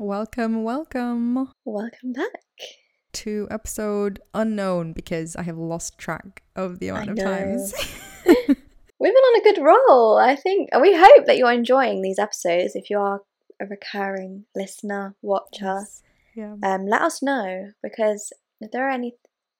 [0.00, 2.44] Welcome, welcome Welcome back.
[3.14, 7.24] to episode unknown because I have lost track of the amount I of know.
[7.24, 7.74] times.
[8.24, 10.68] We've been on a good roll, I think.
[10.80, 12.76] We hope that you're enjoying these episodes.
[12.76, 13.22] If you are
[13.60, 15.80] a recurring listener, watcher,
[16.36, 16.54] yeah.
[16.62, 19.16] um, let us know because if there are any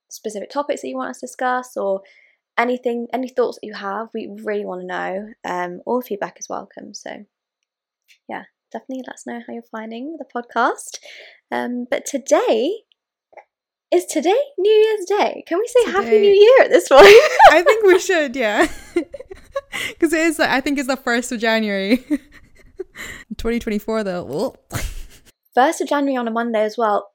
[0.08, 2.02] specific topics that you want us to discuss or
[2.56, 5.32] anything, any thoughts that you have, we really want to know.
[5.44, 6.94] Um, all feedback is welcome.
[6.94, 7.26] So,
[8.28, 10.98] yeah, definitely let us know how you're finding the podcast.
[11.50, 12.82] Um, but today
[13.92, 15.44] is today New Year's Day.
[15.46, 17.02] Can we say Happy New Year at this point?
[17.50, 18.66] I think we should, yeah.
[19.90, 21.96] Because it is, I think it's the 1st of January.
[23.36, 24.56] 2024, though.
[25.54, 27.10] First of January on a Monday as well.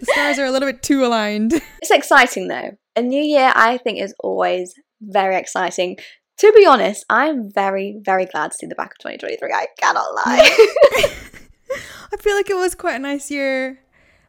[0.00, 1.52] The stars are a little bit too aligned.
[1.80, 2.72] it's exciting though.
[2.96, 5.96] A new year, I think, is always very exciting.
[6.40, 9.52] To be honest, I'm very, very glad to see the back of 2023.
[9.52, 10.48] I cannot lie.
[12.12, 13.78] I feel like it was quite a nice year.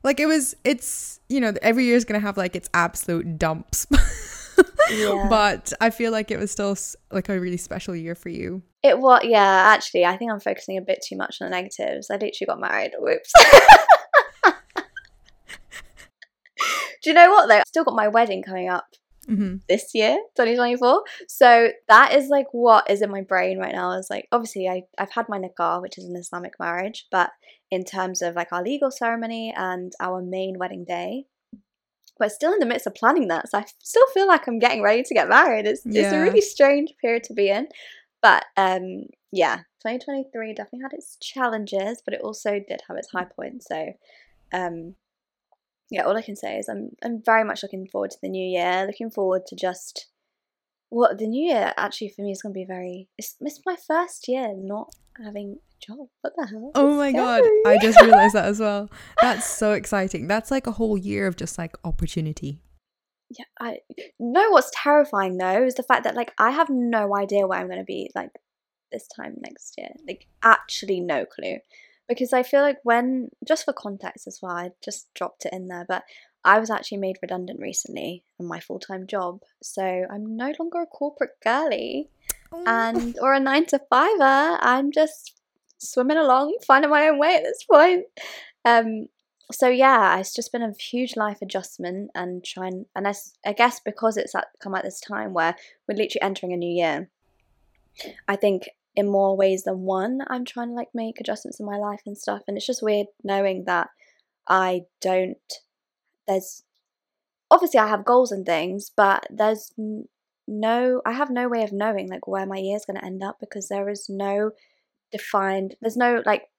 [0.03, 3.37] Like it was, it's, you know, every year is going to have like its absolute
[3.37, 3.87] dumps.
[4.91, 5.27] Yeah.
[5.29, 6.75] But I feel like it was still
[7.11, 8.61] like a really special year for you.
[8.83, 9.39] it was, yeah,
[9.73, 12.09] actually, I think I'm focusing a bit too much on the negatives.
[12.11, 12.91] I literally got married.
[12.99, 13.31] Whoops.
[17.03, 17.57] Do you know what though?
[17.57, 18.85] I've still got my wedding coming up
[19.27, 23.91] hmm this year 2024 so that is like what is in my brain right now
[23.91, 27.31] is like obviously I, i've had my nikah which is an islamic marriage but
[27.69, 31.25] in terms of like our legal ceremony and our main wedding day
[32.19, 34.81] we're still in the midst of planning that so i still feel like i'm getting
[34.81, 35.65] ready to get married.
[35.65, 37.67] It's, it's a really strange period to be in
[38.21, 43.25] but um yeah 2023 definitely had its challenges but it also did have its high
[43.25, 43.93] points so
[44.53, 44.95] um
[45.91, 48.47] yeah, all I can say is I'm I'm very much looking forward to the new
[48.47, 48.85] year.
[48.87, 50.07] Looking forward to just
[50.89, 53.09] what the new year actually for me is going to be very.
[53.17, 56.07] It's, it's my first year not having a job.
[56.21, 56.71] What the hell?
[56.75, 57.43] Oh my god.
[57.67, 58.89] I just realized that as well.
[59.21, 60.27] That's so exciting.
[60.27, 62.61] That's like a whole year of just like opportunity.
[63.29, 63.45] yeah.
[63.59, 63.79] I
[64.17, 67.67] know what's terrifying though is the fact that like I have no idea where I'm
[67.67, 68.31] going to be like
[68.93, 69.89] this time next year.
[70.07, 71.57] Like actually no clue.
[72.11, 75.67] Because I feel like when just for context as well, I just dropped it in
[75.67, 76.03] there, but
[76.43, 79.41] I was actually made redundant recently in my full time job.
[79.61, 82.09] So I'm no longer a corporate girly.
[82.67, 84.57] and or a nine to fiver.
[84.61, 85.35] I'm just
[85.77, 88.05] swimming along, finding my own way at this point.
[88.65, 89.07] Um,
[89.51, 94.17] so yeah, it's just been a huge life adjustment and trying, and I guess because
[94.17, 95.55] it's at, come at this time where
[95.87, 97.09] we're literally entering a new year.
[98.27, 101.77] I think in more ways than one, I'm trying to like make adjustments in my
[101.77, 103.89] life and stuff, and it's just weird knowing that
[104.47, 105.37] I don't.
[106.27, 106.63] There's
[107.49, 109.73] obviously I have goals and things, but there's
[110.47, 113.23] no I have no way of knowing like where my year is going to end
[113.23, 114.51] up because there is no
[115.11, 116.49] defined there's no like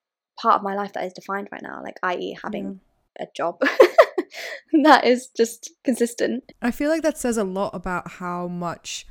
[0.41, 2.37] part of my life that is defined right now like i.e.
[2.43, 3.22] having mm-hmm.
[3.22, 3.60] a job
[4.82, 9.06] that is just consistent I feel like that says a lot about how much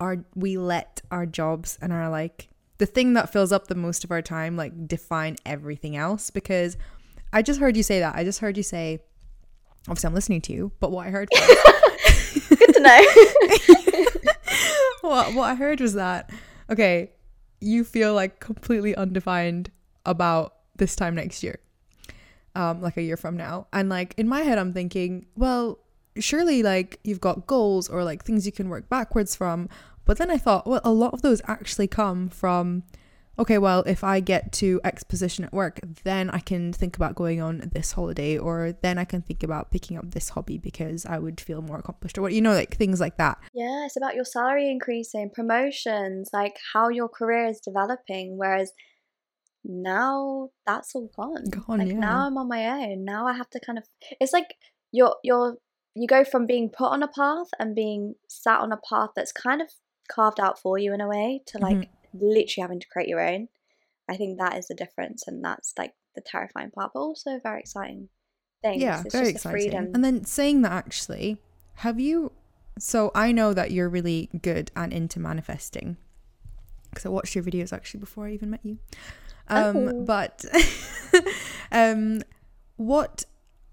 [0.00, 2.48] our we let our jobs and our like
[2.78, 6.76] the thing that fills up the most of our time like define everything else because
[7.32, 8.14] I just heard you say that.
[8.14, 9.00] I just heard you say
[9.88, 13.04] obviously I'm listening to you, but what I heard was good to know
[15.08, 16.30] what what I heard was that
[16.70, 17.10] okay,
[17.60, 19.70] you feel like completely undefined
[20.06, 21.60] about this time next year.
[22.56, 23.66] Um, like a year from now.
[23.72, 25.78] And like in my head I'm thinking, well,
[26.18, 29.68] surely like you've got goals or like things you can work backwards from.
[30.04, 32.84] But then I thought, well, a lot of those actually come from
[33.38, 37.14] okay, well, if I get to X position at work, then I can think about
[37.14, 41.04] going on this holiday, or then I can think about picking up this hobby because
[41.04, 43.38] I would feel more accomplished, or what you know, like things like that.
[43.52, 48.72] yeah it's about your salary increasing promotions like how your career is developing whereas
[49.64, 51.94] now that's all gone Gone, like yeah.
[51.94, 53.84] now i'm on my own now i have to kind of
[54.20, 54.54] it's like
[54.92, 55.56] you're you're
[55.94, 59.32] you go from being put on a path and being sat on a path that's
[59.32, 59.68] kind of
[60.08, 62.18] carved out for you in a way to like Mm-hmm.
[62.18, 63.48] literally having to create your own
[64.08, 67.40] i think that is the difference and that's like the terrifying part but also a
[67.42, 68.08] very exciting
[68.62, 69.62] thing Yeah, it's very exciting.
[69.64, 71.38] freedom And then saying that actually,
[71.76, 72.32] have you?
[72.78, 75.96] So I know that you're really good and into manifesting
[76.90, 78.78] because I watched your videos actually before I even met you.
[79.48, 80.04] Um, Oh.
[80.04, 80.44] but
[81.72, 82.22] um,
[82.76, 83.24] what?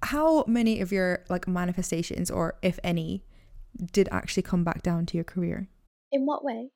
[0.03, 3.23] How many of your like manifestations, or if any,
[3.91, 5.67] did actually come back down to your career?
[6.11, 6.69] In what way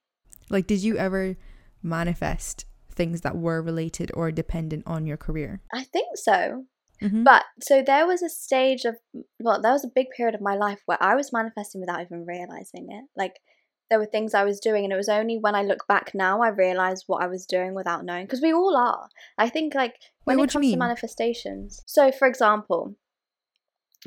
[0.49, 1.35] Like, did you ever
[1.81, 5.61] manifest things that were related or dependent on your career?
[5.73, 6.65] i think so
[7.01, 7.25] Mhm.
[7.25, 8.95] But so there was a stage of
[9.37, 12.25] well, there was a big period of my life where I was manifesting without even
[12.25, 13.03] realizing it.
[13.17, 13.41] Like
[13.89, 16.41] there were things I was doing, and it was only when I look back now
[16.41, 18.25] I realized what I was doing without knowing.
[18.25, 19.09] Because we all are.
[19.37, 21.83] I think like when Wait, it what do you comes to manifestations.
[21.85, 22.95] So, for example,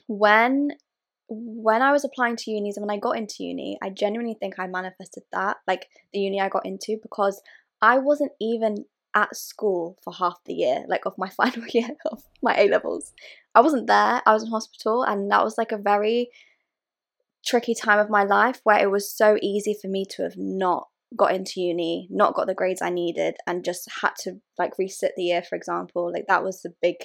[0.06, 0.70] when
[1.28, 4.58] when I was applying to unis and when I got into uni, I genuinely think
[4.58, 7.42] I manifested that, like the uni I got into, because
[7.82, 12.22] I wasn't even at school for half the year, like of my final year of
[12.42, 13.12] my A levels.
[13.54, 14.22] I wasn't there.
[14.24, 16.30] I was in hospital, and that was like a very
[17.44, 20.88] tricky time of my life where it was so easy for me to have not
[21.16, 25.10] got into uni, not got the grades I needed, and just had to like resit
[25.16, 26.10] the year, for example.
[26.12, 26.96] Like that was the big.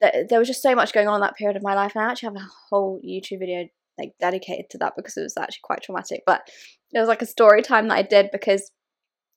[0.00, 2.10] There was just so much going on in that period of my life, and I
[2.10, 3.68] actually have a whole YouTube video
[3.98, 6.22] like dedicated to that because it was actually quite traumatic.
[6.26, 6.48] But
[6.92, 8.72] it was like a story time that I did because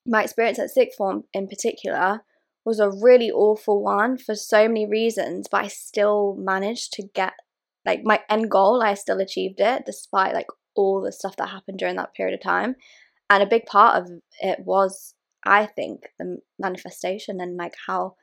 [0.06, 2.22] my experience at sixth form in particular
[2.66, 7.34] was a really awful one for so many reasons, but I still managed to get
[7.86, 11.78] like my end goal, I still achieved it despite like all the stuff that happened
[11.78, 12.76] during that period of time.
[13.30, 14.10] And a big part of
[14.42, 15.16] it was,
[15.46, 18.16] I think, the manifestation and like how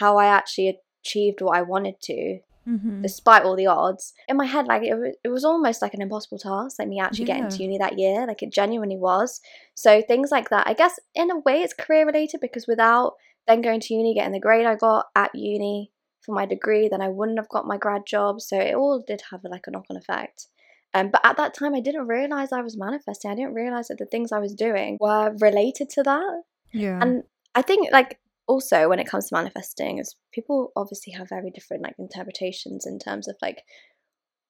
[0.00, 3.00] how I actually achieved what I wanted to Mm-hmm.
[3.00, 4.12] despite all the odds.
[4.28, 7.00] In my head, like it was, it was almost like an impossible task, like me
[7.00, 8.26] actually getting to uni that year.
[8.26, 9.40] Like it genuinely was.
[9.74, 13.14] So things like that, I guess, in a way, it's career related because without
[13.46, 17.00] then going to uni, getting the grade I got at uni for my degree, then
[17.00, 18.42] I wouldn't have got my grad job.
[18.42, 20.48] So it all did have like a knock on effect.
[20.92, 23.30] Um, but at that time, I didn't realize I was manifesting.
[23.30, 26.42] I didn't realize that the things I was doing were related to that.
[26.72, 26.98] Yeah.
[27.00, 27.22] And
[27.54, 28.18] I think like
[28.48, 32.98] also when it comes to manifesting is people obviously have very different like interpretations in
[32.98, 33.62] terms of like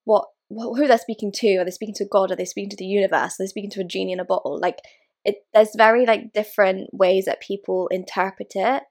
[0.05, 1.57] what, who they're speaking to.
[1.57, 2.31] Are they speaking to God?
[2.31, 3.33] Are they speaking to the universe?
[3.33, 4.59] Are they speaking to a genie in a bottle?
[4.59, 4.79] Like
[5.25, 8.83] it there's very like different ways that people interpret it,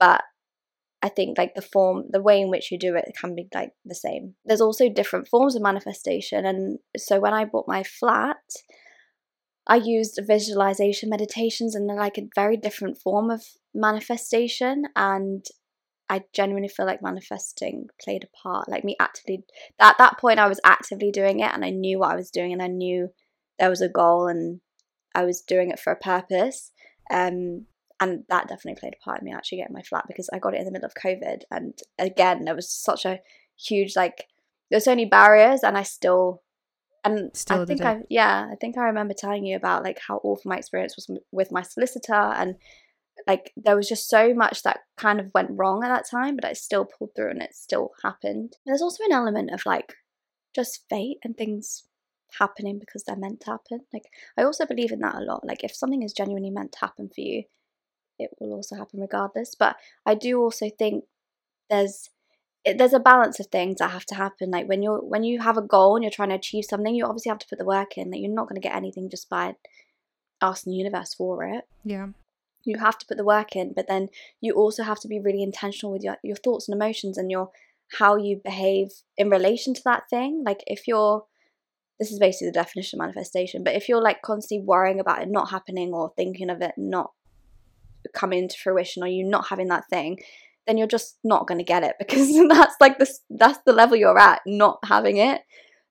[0.00, 0.22] but
[1.02, 3.72] I think like the form, the way in which you do it can be like
[3.84, 4.34] the same.
[4.46, 8.38] There's also different forms of manifestation, and so when I bought my flat,
[9.66, 14.84] I used visualization meditations, and like a very different form of manifestation.
[14.96, 15.44] And
[16.08, 18.68] I genuinely feel like manifesting played a part.
[18.68, 19.44] Like me actively,
[19.80, 22.52] at that point, I was actively doing it, and I knew what I was doing,
[22.52, 23.08] and I knew
[23.58, 24.60] there was a goal, and
[25.14, 26.72] I was doing it for a purpose.
[27.10, 27.66] Um,
[28.00, 30.54] and that definitely played a part in me actually getting my flat because I got
[30.54, 33.20] it in the middle of COVID, and again, there was such a
[33.56, 34.26] huge like
[34.70, 36.42] there's so many barriers, and I still
[37.04, 37.82] and Still I think.
[37.82, 41.08] I yeah I think I remember telling you about like how awful my experience was
[41.30, 42.56] with my solicitor and
[43.26, 46.44] like there was just so much that kind of went wrong at that time, but
[46.44, 48.56] I still pulled through and it still happened.
[48.66, 49.94] There's also an element of like
[50.54, 51.84] just fate and things
[52.38, 53.80] happening because they're meant to happen.
[53.92, 54.04] Like
[54.36, 55.46] I also believe in that a lot.
[55.46, 57.44] Like if something is genuinely meant to happen for you,
[58.18, 59.54] it will also happen regardless.
[59.54, 61.04] But I do also think
[61.70, 62.10] there's
[62.64, 64.50] there's a balance of things that have to happen.
[64.50, 67.04] Like when you're when you have a goal and you're trying to achieve something, you
[67.04, 68.10] obviously have to put the work in.
[68.10, 69.54] That you're not going to get anything just by
[70.40, 71.64] asking the universe for it.
[71.84, 72.08] yeah.
[72.64, 74.08] You have to put the work in, but then
[74.40, 77.50] you also have to be really intentional with your, your thoughts and emotions and your
[77.98, 80.42] how you behave in relation to that thing.
[80.44, 81.24] Like if you're
[82.00, 85.28] this is basically the definition of manifestation, but if you're like constantly worrying about it
[85.28, 87.12] not happening or thinking of it not
[88.12, 90.18] coming to fruition or you not having that thing,
[90.66, 93.96] then you're just not going to get it because that's like this that's the level
[93.96, 95.42] you're at not having it.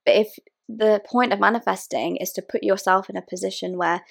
[0.06, 0.28] But if
[0.68, 4.02] the point of manifesting is to put yourself in a position where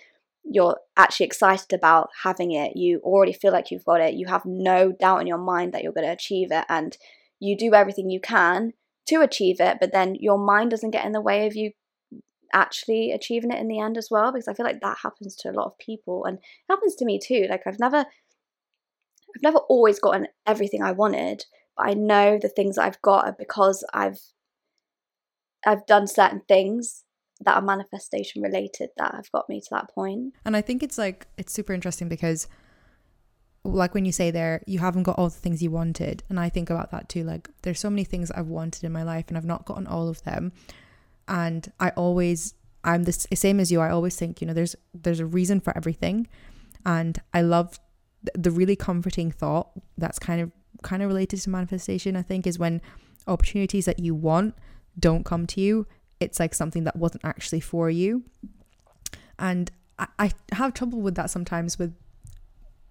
[0.44, 4.42] you're actually excited about having it, you already feel like you've got it, you have
[4.44, 6.96] no doubt in your mind that you're going to achieve it, and
[7.40, 8.72] you do everything you can
[9.06, 11.72] to achieve it, but then your mind doesn't get in the way of you
[12.52, 15.50] actually achieving it in the end as well because I feel like that happens to
[15.50, 19.58] a lot of people and it happens to me too like I've never I've never
[19.58, 21.44] always gotten everything I wanted
[21.76, 24.20] but I know the things that I've got are because I've
[25.66, 27.04] I've done certain things
[27.44, 30.34] that are manifestation related that have got me to that point.
[30.44, 32.46] And I think it's like it's super interesting because
[33.64, 36.48] like when you say there you haven't got all the things you wanted and I
[36.48, 39.36] think about that too like there's so many things I've wanted in my life and
[39.36, 40.52] I've not gotten all of them.
[41.28, 45.20] And I always I'm the same as you I always think you know there's there's
[45.20, 46.28] a reason for everything.
[46.84, 47.78] And I love
[48.34, 50.50] the really comforting thought that's kind of
[50.82, 52.80] kind of related to manifestation I think is when
[53.26, 54.56] opportunities that you want
[54.98, 55.86] don't come to you
[56.22, 58.24] it's like something that wasn't actually for you.
[59.38, 61.94] And I, I have trouble with that sometimes with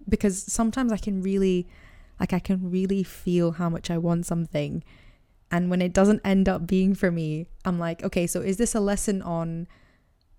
[0.07, 1.67] because sometimes I can really
[2.19, 4.83] like I can really feel how much I want something.
[5.49, 8.75] And when it doesn't end up being for me I'm like okay so is this
[8.75, 9.67] a lesson on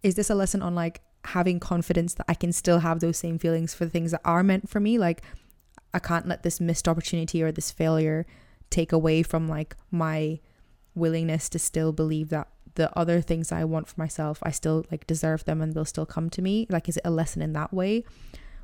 [0.02, 3.38] is this a lesson on like having confidence that I can still have those same
[3.38, 4.98] feelings for things that are meant for me?
[4.98, 5.22] Like
[5.94, 8.26] I can't let this missed opportunity or this failure
[8.70, 10.40] take away from like my
[10.94, 15.06] willingness to still believe that the other things I want for myself, I still like
[15.06, 16.66] deserve them and they'll still come to me?
[16.70, 18.04] Like, is it a lesson in that way?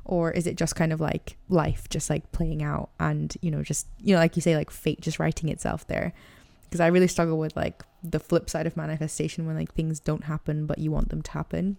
[0.05, 3.61] Or is it just kind of like life just like playing out and, you know,
[3.61, 6.13] just, you know, like you say, like fate just writing itself there?
[6.63, 10.23] Because I really struggle with like the flip side of manifestation when like things don't
[10.23, 11.77] happen, but you want them to happen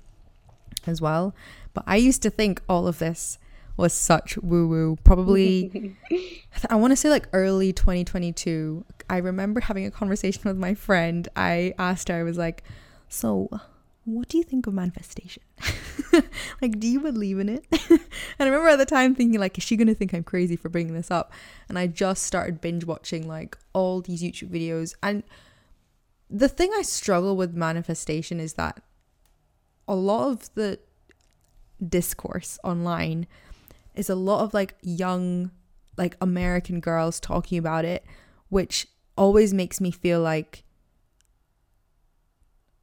[0.87, 1.35] as well.
[1.75, 3.39] But I used to think all of this
[3.81, 4.99] was such woo woo.
[5.05, 5.97] Probably,
[6.71, 8.85] I want to say like early 2022.
[9.09, 11.29] I remember having a conversation with my friend.
[11.35, 12.63] I asked her, I was like,
[13.09, 13.49] So,
[14.05, 15.43] what do you think of manifestation?
[16.63, 17.67] like, do you believe in it?
[17.91, 18.01] and
[18.39, 20.69] I remember at the time thinking, like, is she going to think I'm crazy for
[20.69, 21.33] bringing this up?
[21.69, 24.95] And I just started binge watching like all these YouTube videos.
[25.03, 25.23] And
[26.29, 28.83] the thing I struggle with manifestation is that
[29.87, 30.79] a lot of the
[31.87, 33.27] discourse online
[34.01, 35.53] is a lot of like young
[35.97, 38.05] like American girls talking about it,
[38.49, 40.65] which always makes me feel like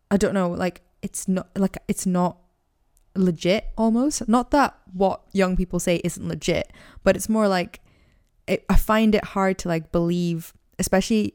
[0.09, 2.37] I don't know, like it's not like it's not
[3.15, 4.27] legit almost.
[4.29, 6.71] Not that what young people say isn't legit,
[7.03, 7.81] but it's more like
[8.47, 11.33] it, I find it hard to like believe, especially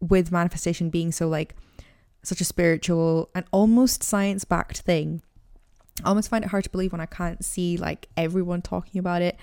[0.00, 1.54] with manifestation being so like
[2.24, 5.22] such a spiritual and almost science backed thing
[6.04, 9.22] I almost find it hard to believe when I can't see like everyone talking about
[9.22, 9.38] it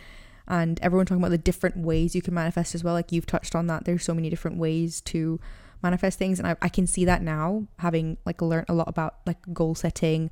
[0.48, 2.96] and everyone talking about the different ways you can manifest as well.
[2.96, 3.86] Like you've touched on that.
[3.86, 5.39] There's so many different ways to
[5.84, 6.39] manifest things.
[6.39, 9.75] And I, I can see that now, having like learned a lot about like goal
[9.75, 10.32] setting,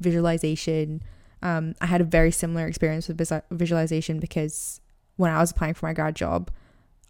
[0.00, 1.02] visualization.
[1.42, 3.20] Um, I had a very similar experience with
[3.50, 4.80] visualization because
[5.16, 6.50] when I was applying for my grad job,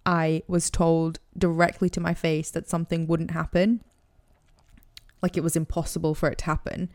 [0.05, 3.83] I was told directly to my face that something wouldn't happen.
[5.23, 6.91] Like it was impossible for it to happen.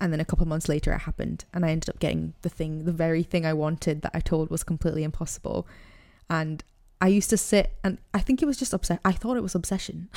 [0.00, 2.84] And then a couple months later, it happened, and I ended up getting the thing,
[2.84, 5.66] the very thing I wanted that I told was completely impossible.
[6.28, 6.64] And
[7.00, 9.00] I used to sit, and I think it was just obsession.
[9.04, 10.08] I thought it was obsession.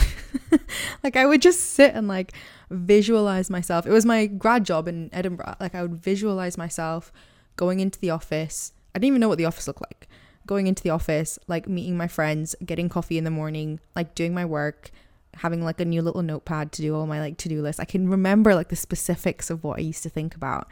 [1.03, 2.33] like I would just sit and like
[2.69, 3.85] visualize myself.
[3.85, 5.55] It was my grad job in Edinburgh.
[5.59, 7.11] Like I would visualize myself
[7.55, 8.71] going into the office.
[8.95, 10.07] I didn't even know what the office looked like.
[10.45, 14.33] Going into the office, like meeting my friends, getting coffee in the morning, like doing
[14.33, 14.91] my work,
[15.37, 17.79] having like a new little notepad to do all my like to-do list.
[17.79, 20.67] I can remember like the specifics of what I used to think about.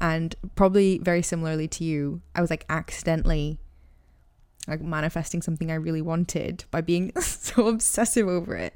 [0.00, 3.58] And probably very similarly to you, I was like accidentally
[4.66, 8.74] like manifesting something I really wanted by being so obsessive over it.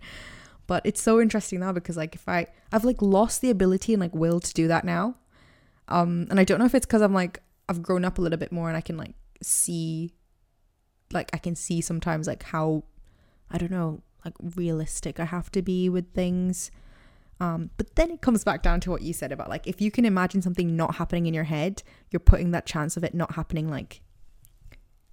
[0.67, 4.01] But it's so interesting now because like if I I've like lost the ability and
[4.01, 5.17] like will to do that now.
[5.89, 8.39] Um and I don't know if it's cuz I'm like I've grown up a little
[8.39, 10.13] bit more and I can like see
[11.13, 12.85] like I can see sometimes like how
[13.51, 16.71] I don't know like realistic I have to be with things.
[17.41, 19.91] Um, but then it comes back down to what you said about like if you
[19.91, 23.35] can imagine something not happening in your head, you're putting that chance of it not
[23.35, 24.01] happening like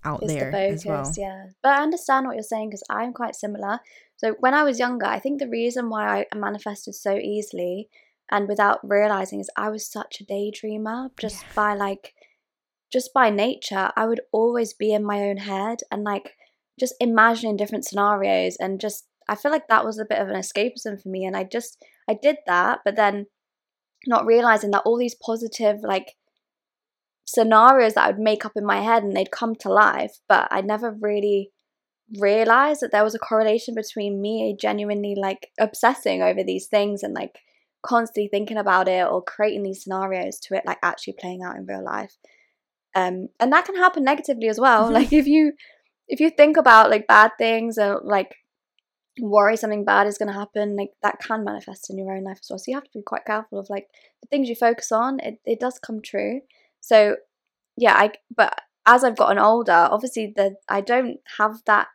[0.03, 1.13] out it's there the focus, as well.
[1.17, 3.79] Yeah, but I understand what you're saying because I'm quite similar.
[4.17, 7.89] So when I was younger, I think the reason why I manifested so easily
[8.29, 11.49] and without realizing is I was such a daydreamer just yeah.
[11.55, 12.13] by like
[12.91, 13.91] just by nature.
[13.95, 16.35] I would always be in my own head and like
[16.79, 20.35] just imagining different scenarios and just I feel like that was a bit of an
[20.35, 23.27] escapism for me and I just I did that but then
[24.07, 26.15] not realizing that all these positive like
[27.25, 30.47] scenarios that I would make up in my head and they'd come to life but
[30.51, 31.51] I never really
[32.19, 37.13] realized that there was a correlation between me genuinely like obsessing over these things and
[37.13, 37.37] like
[37.83, 41.65] constantly thinking about it or creating these scenarios to it like actually playing out in
[41.65, 42.17] real life
[42.95, 44.95] um and that can happen negatively as well mm-hmm.
[44.95, 45.53] like if you
[46.09, 48.35] if you think about like bad things or like
[49.21, 52.39] worry something bad is going to happen like that can manifest in your own life
[52.41, 52.59] as well.
[52.59, 53.87] So you have to be quite careful of like
[54.21, 56.41] the things you focus on it, it does come true.
[56.81, 57.15] So
[57.79, 61.87] yeah i but as i've gotten older obviously the i don't have that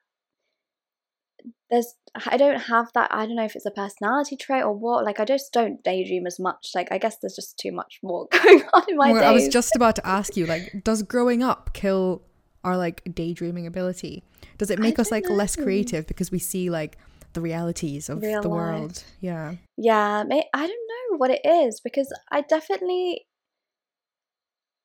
[1.71, 1.95] there's
[2.27, 5.21] i don't have that i don't know if it's a personality trait or what like
[5.21, 6.71] i just don't daydream as much.
[6.75, 9.49] Like i guess there's just too much more going on in my well, i was
[9.49, 12.23] just about to ask you like does growing up kill
[12.65, 14.25] our like daydreaming ability?
[14.59, 15.35] Does it make us like know.
[15.35, 16.99] less creative because we see like
[17.33, 18.57] the realities of Real the life.
[18.57, 19.05] world?
[19.21, 19.55] Yeah.
[19.77, 23.27] Yeah, I don't know what it is because I definitely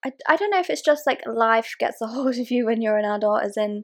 [0.06, 2.82] I, I don't know if it's just like life gets a hold of you when
[2.82, 3.84] you're an adult as in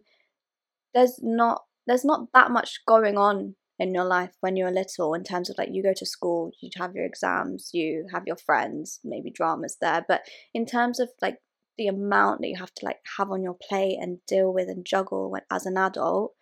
[0.93, 5.23] there's not there's not that much going on in your life when you're little in
[5.23, 8.99] terms of like you go to school you have your exams you have your friends
[9.03, 10.21] maybe dramas there but
[10.53, 11.37] in terms of like
[11.77, 14.85] the amount that you have to like have on your plate and deal with and
[14.85, 16.33] juggle when, as an adult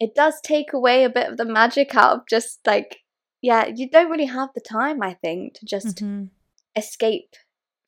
[0.00, 2.98] it does take away a bit of the magic out of just like
[3.42, 6.24] yeah you don't really have the time i think to just mm-hmm.
[6.76, 7.34] escape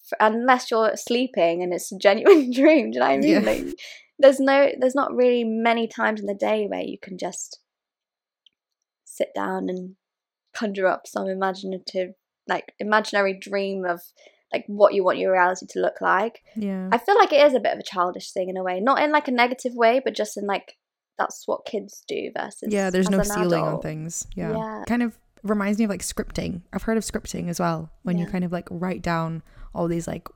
[0.02, 3.30] for, unless you're sleeping and it's a genuine dream do you know what i mean
[3.32, 3.38] yeah.
[3.40, 3.66] like
[4.18, 7.60] there's no there's not really many times in the day where you can just
[9.04, 9.96] sit down and
[10.54, 12.14] conjure up some imaginative,
[12.48, 14.00] like imaginary dream of
[14.52, 16.42] like what you want your reality to look like.
[16.56, 16.88] Yeah.
[16.92, 19.02] I feel like it is a bit of a childish thing in a way, not
[19.02, 20.76] in like a negative way, but just in like
[21.18, 24.26] that's what kids do versus yeah, there's no ceiling on things.
[24.34, 24.52] Yeah.
[24.52, 24.84] Yeah.
[24.86, 26.62] Kind of reminds me of like scripting.
[26.72, 29.42] I've heard of scripting as well, when you kind of like write down
[29.74, 30.28] all these like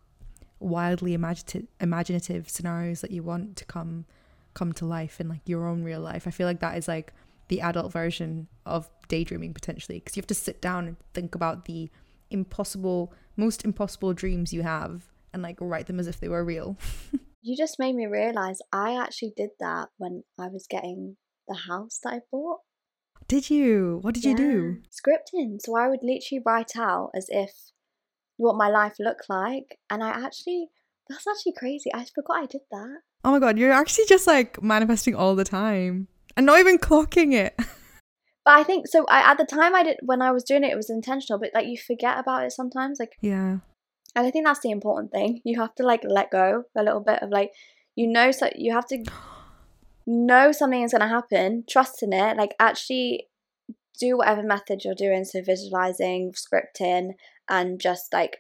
[0.61, 4.07] wildly imaginative imaginative scenarios that you want to come
[4.55, 6.27] come to life in like your own real life.
[6.27, 7.13] I feel like that is like
[7.49, 11.67] the adult version of daydreaming potentially because you have to sit down and think about
[11.67, 11.91] the
[12.31, 16.77] impossible most impossible dreams you have and like write them as if they were real.
[17.47, 22.01] You just made me realize I actually did that when I was getting the house
[22.03, 22.61] that I bought.
[23.29, 23.99] Did you?
[24.01, 24.79] What did you do?
[24.79, 25.59] Yeah, Scripting.
[25.61, 27.51] So I would literally write out as if
[28.39, 30.69] what my life looked like, and I actually
[31.11, 31.91] that's actually crazy.
[31.93, 33.01] I forgot I did that.
[33.25, 37.35] Oh my god, you're actually just like manifesting all the time and not even clocking
[37.35, 37.61] it.
[38.45, 39.07] But I think so.
[39.09, 41.39] I, at the time I did when I was doing it, it was intentional.
[41.39, 42.99] But like you forget about it sometimes.
[43.01, 43.59] Like, Yeah.
[44.15, 45.41] and I think that's the important thing.
[45.45, 47.53] You have to like let go a little bit of like,
[47.97, 49.05] you know, so you have to
[50.07, 51.65] know something is gonna happen.
[51.69, 52.37] Trust in it.
[52.37, 53.29] Like actually
[53.99, 55.25] do whatever method you're doing.
[55.25, 57.13] So visualizing, scripting,
[57.49, 58.39] and just like.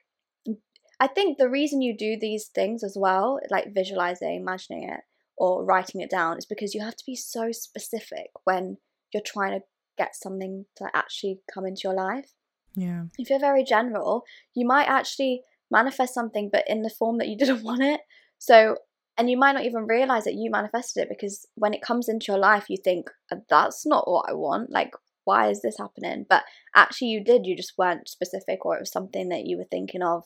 [1.01, 5.01] I think the reason you do these things as well, like visualizing, imagining it,
[5.37, 8.77] or writing it down, is because you have to be so specific when
[9.13, 12.33] you're trying to get something to actually come into your life.
[12.75, 13.05] Yeah.
[13.19, 14.25] If you're very general,
[14.55, 18.01] you might actually manifest something, but in the form that you didn't want it.
[18.39, 18.79] So,
[19.17, 22.33] and you might not even realize that you manifested it because when it comes into
[22.33, 24.71] your life, you think, "Uh, that's not what I want.
[24.71, 24.93] Like,
[25.25, 26.27] why is this happening?
[26.29, 27.47] But actually, you did.
[27.47, 30.25] You just weren't specific, or it was something that you were thinking of,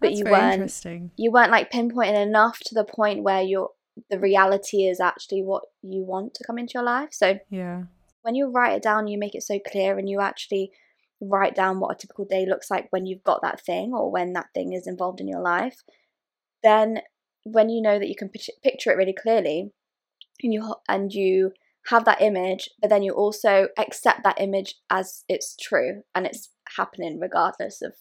[0.00, 1.10] but That's you weren't interesting.
[1.16, 3.70] you weren't like pinpointing enough to the point where you're
[4.10, 7.10] the reality is actually what you want to come into your life.
[7.12, 7.84] So Yeah.
[8.24, 10.72] When you write it down, you make it so clear and you actually
[11.20, 14.32] write down what a typical day looks like when you've got that thing or when
[14.32, 15.82] that thing is involved in your life.
[16.62, 17.00] Then
[17.44, 19.72] when you know that you can picture, it really clearly
[20.42, 21.52] and you and you
[21.88, 26.48] have that image, but then you also accept that image as it's true and it's
[26.78, 27.92] happening regardless of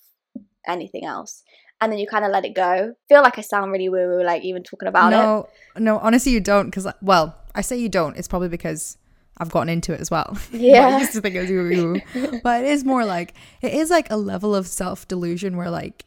[0.65, 1.43] anything else.
[1.81, 2.93] And then you kind of let it go.
[3.09, 5.17] Feel like I sound really woo woo, like even talking about it.
[5.17, 6.67] no, no, honestly, you don't.
[6.67, 8.15] Because, well, I say you don't.
[8.15, 8.97] It's probably because
[9.37, 10.37] I've gotten into it as well.
[10.51, 10.99] But I Yeah.
[10.99, 12.39] used to think it was woo woo.
[12.43, 16.05] But it is more like, it is like a level of self delusion where, like,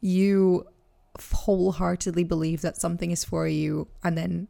[0.00, 0.66] you
[1.32, 4.48] wholeheartedly believe that something is for you and then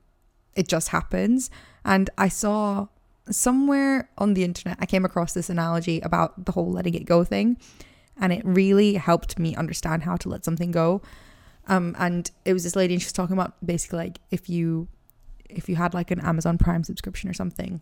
[0.55, 1.51] it just happens.
[1.85, 2.89] And I saw
[3.31, 7.25] somewhere on the internet, I came across this analogy about the whole letting it go
[7.25, 7.59] thing.
[8.19, 11.03] And it really helped me understand how to let something go.
[11.69, 14.89] Um, and it was this lady, and she was talking about basically like if you
[15.51, 17.81] if you had like an Amazon Prime subscription or something,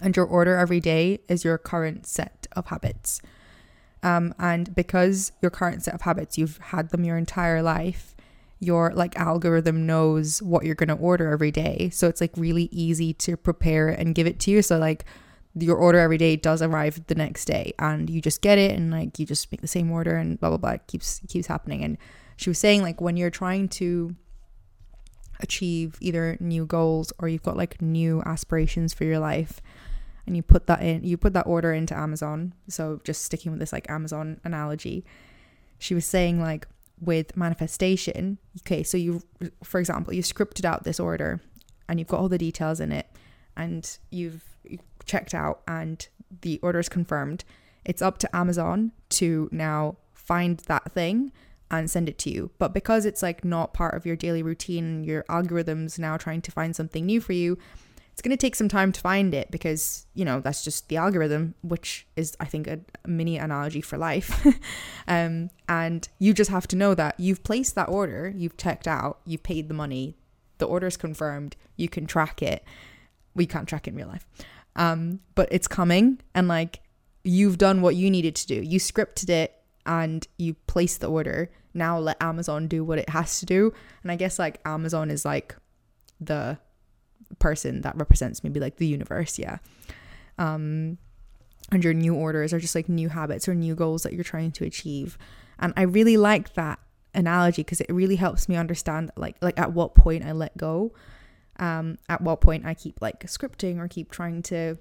[0.00, 3.20] and your order every day is your current set of habits.
[4.02, 8.14] Um, and because your current set of habits, you've had them your entire life,
[8.58, 11.90] your like algorithm knows what you're gonna order every day.
[11.92, 14.62] So it's like really easy to prepare and give it to you.
[14.62, 15.04] So like
[15.54, 18.90] your order every day does arrive the next day and you just get it and
[18.90, 20.70] like you just make the same order and blah blah blah.
[20.70, 21.82] It keeps keeps happening.
[21.82, 21.98] And
[22.36, 24.14] she was saying like when you're trying to
[25.40, 29.60] achieve either new goals or you've got like new aspirations for your life
[30.30, 33.58] and you put that in you put that order into Amazon so just sticking with
[33.58, 35.04] this like Amazon analogy
[35.78, 36.68] she was saying like
[37.00, 39.22] with manifestation okay so you
[39.64, 41.40] for example you scripted out this order
[41.88, 43.06] and you've got all the details in it
[43.56, 44.44] and you've
[45.04, 46.08] checked out and
[46.42, 47.44] the order is confirmed
[47.84, 51.32] it's up to Amazon to now find that thing
[51.70, 52.50] and send it to you.
[52.58, 56.50] But because it's like not part of your daily routine, your algorithm's now trying to
[56.50, 57.58] find something new for you,
[58.20, 60.98] it's going to take some time to find it because, you know, that's just the
[60.98, 64.46] algorithm, which is, I think, a, mini analogy for life.
[65.08, 69.20] um, and you just have to know that you've placed that order, you've checked out,
[69.24, 70.18] you've paid the money,
[70.58, 72.62] the order's confirmed, you can track it.
[73.34, 74.26] We can't track it in real life.
[74.76, 76.80] Um, but it's coming and like
[77.24, 78.56] you've done what you needed to do.
[78.56, 79.54] You scripted it
[79.86, 81.50] and you placed the order.
[81.72, 83.72] Now let Amazon do what it has to do.
[84.02, 85.56] And I guess like Amazon is like
[86.20, 86.58] the
[87.38, 89.58] person that represents maybe like the universe, yeah.
[90.38, 90.98] Um
[91.72, 94.50] and your new orders are just like new habits or new goals that you're trying
[94.52, 95.16] to achieve.
[95.58, 96.80] And I really like that
[97.14, 100.92] analogy because it really helps me understand like like at what point I let go.
[101.58, 104.78] Um at what point I keep like scripting or keep trying to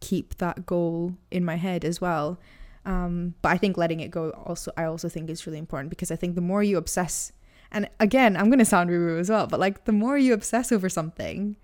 [0.00, 2.38] keep that goal in my head as well.
[2.84, 6.10] Um, but I think letting it go also I also think is really important because
[6.10, 7.32] I think the more you obsess
[7.70, 10.72] and again I'm gonna sound woo woo as well, but like the more you obsess
[10.72, 11.56] over something,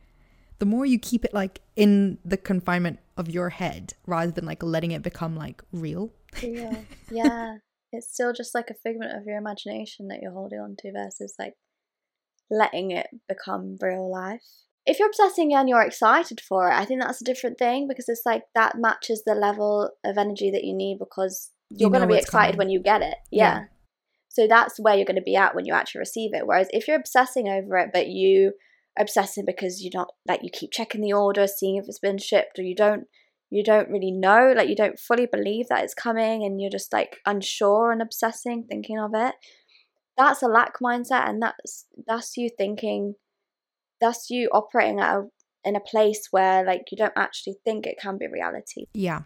[0.64, 4.62] the more you keep it like in the confinement of your head rather than like
[4.62, 6.10] letting it become like real.
[6.42, 6.74] Yeah.
[7.10, 7.56] yeah.
[7.92, 11.34] It's still just like a figment of your imagination that you're holding on to versus
[11.38, 11.52] like
[12.50, 14.40] letting it become real life.
[14.86, 18.08] If you're obsessing and you're excited for it, I think that's a different thing because
[18.08, 22.08] it's like that matches the level of energy that you need because you're You going
[22.08, 22.58] to be excited coming.
[22.58, 23.16] when you get it.
[23.30, 23.54] Yeah.
[23.54, 23.64] Yeah.
[24.30, 26.46] So that's where you're going to be at when you actually receive it.
[26.46, 28.54] Whereas if you're obsessing over it, but you
[28.98, 32.58] obsessing because you're not like you keep checking the order, seeing if it's been shipped,
[32.58, 33.04] or you don't
[33.50, 36.92] you don't really know, like you don't fully believe that it's coming, and you're just
[36.92, 39.34] like unsure and obsessing, thinking of it.
[40.16, 43.14] That's a lack mindset, and that's that's you thinking,
[44.00, 45.22] that's you operating at a,
[45.64, 48.86] in a place where like you don't actually think it can be reality.
[48.92, 49.22] Yeah.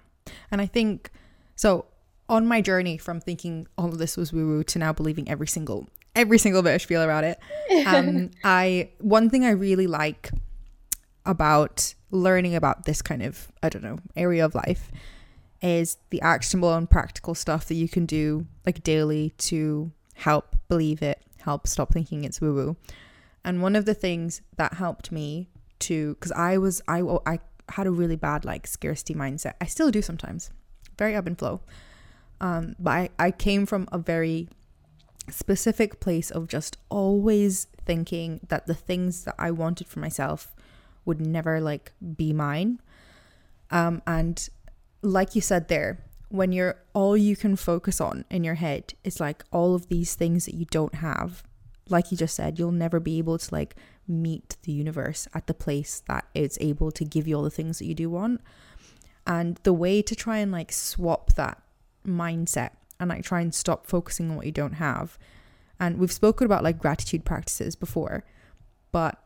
[0.50, 1.10] And I think
[1.56, 1.86] so
[2.28, 5.46] on my journey from thinking all of this was woo woo to now believing every
[5.46, 7.38] single every single bit of spiel about it.
[7.86, 10.30] Um I one thing I really like
[11.24, 14.90] about learning about this kind of I don't know area of life
[15.62, 21.02] is the actionable and practical stuff that you can do like daily to help believe
[21.02, 22.76] it, help stop thinking it's woo woo.
[23.44, 25.48] And one of the things that helped me
[25.80, 27.38] to because I was I I
[27.70, 29.54] had a really bad like scarcity mindset.
[29.60, 30.50] I still do sometimes.
[30.98, 31.60] Very ebb and flow.
[32.40, 34.48] Um but I I came from a very
[35.30, 40.54] specific place of just always thinking that the things that I wanted for myself
[41.04, 42.80] would never like be mine.
[43.70, 44.48] Um and
[45.02, 49.20] like you said there, when you're all you can focus on in your head is
[49.20, 51.42] like all of these things that you don't have,
[51.88, 55.54] like you just said, you'll never be able to like meet the universe at the
[55.54, 58.40] place that it's able to give you all the things that you do want.
[59.26, 61.62] And the way to try and like swap that
[62.06, 65.18] mindset and like try and stop focusing on what you don't have.
[65.80, 68.24] And we've spoken about like gratitude practices before,
[68.90, 69.22] but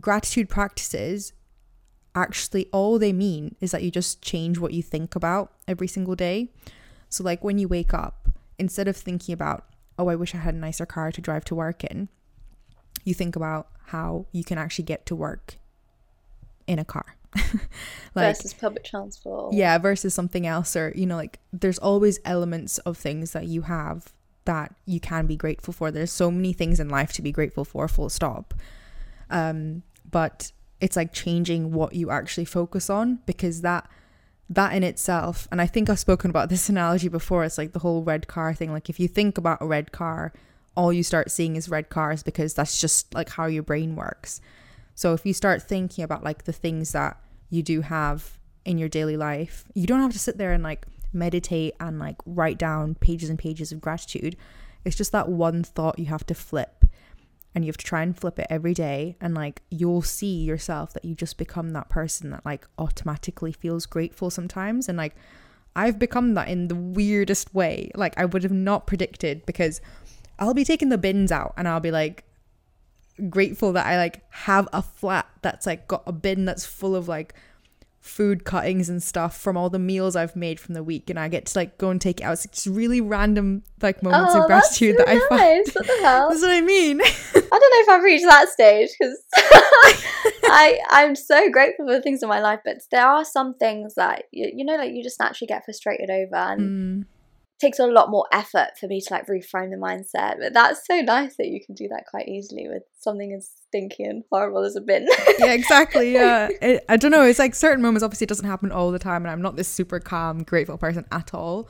[0.00, 1.32] gratitude practices
[2.14, 6.14] actually all they mean is that you just change what you think about every single
[6.14, 6.48] day.
[7.08, 9.64] So like when you wake up, instead of thinking about,
[9.98, 12.08] oh, I wish I had a nicer car to drive to work in,
[13.04, 15.56] you think about how you can actually get to work
[16.66, 17.16] in a car.
[18.14, 19.54] like versus public transport.
[19.54, 23.62] yeah, versus something else or you know like there's always elements of things that you
[23.62, 24.12] have
[24.44, 25.90] that you can be grateful for.
[25.90, 28.54] There's so many things in life to be grateful for, full stop.
[29.30, 33.88] Um but it's like changing what you actually focus on because that
[34.50, 37.78] that in itself and i think i've spoken about this analogy before it's like the
[37.78, 40.32] whole red car thing like if you think about a red car
[40.76, 44.40] all you start seeing is red cars because that's just like how your brain works
[44.94, 47.18] so if you start thinking about like the things that
[47.50, 50.86] you do have in your daily life you don't have to sit there and like
[51.14, 54.36] meditate and like write down pages and pages of gratitude.
[54.84, 56.84] It's just that one thought you have to flip
[57.54, 60.92] and you have to try and flip it every day and like you'll see yourself
[60.92, 65.14] that you just become that person that like automatically feels grateful sometimes and like
[65.76, 67.90] I've become that in the weirdest way.
[67.94, 69.80] Like I would have not predicted because
[70.38, 72.24] I'll be taking the bins out and I'll be like
[73.30, 77.08] grateful that I like have a flat that's like got a bin that's full of
[77.08, 77.34] like
[78.00, 81.28] food cuttings and stuff from all the meals I've made from the week and I
[81.28, 82.34] get to like go and take it out.
[82.34, 85.40] It's just really random like moments oh, of gratitude that I so find.
[85.40, 85.74] nice.
[85.74, 86.28] What the hell?
[86.30, 87.00] That's what I mean.
[87.02, 89.24] I don't know if I've reached that stage because
[90.44, 93.94] I I'm so grateful for the things in my life, but there are some things
[93.94, 97.06] that you, you know, like you just naturally get frustrated over, and Mm.
[97.64, 100.36] It takes a lot more effort for me to like reframe the mindset.
[100.38, 104.04] But that's so nice that you can do that quite easily with something as stinky
[104.04, 105.06] and horrible as a bin.
[105.38, 106.12] yeah, exactly.
[106.12, 107.22] Yeah, it, I don't know.
[107.22, 108.02] It's like certain moments.
[108.02, 111.06] Obviously, it doesn't happen all the time, and I'm not this super calm, grateful person
[111.10, 111.68] at all.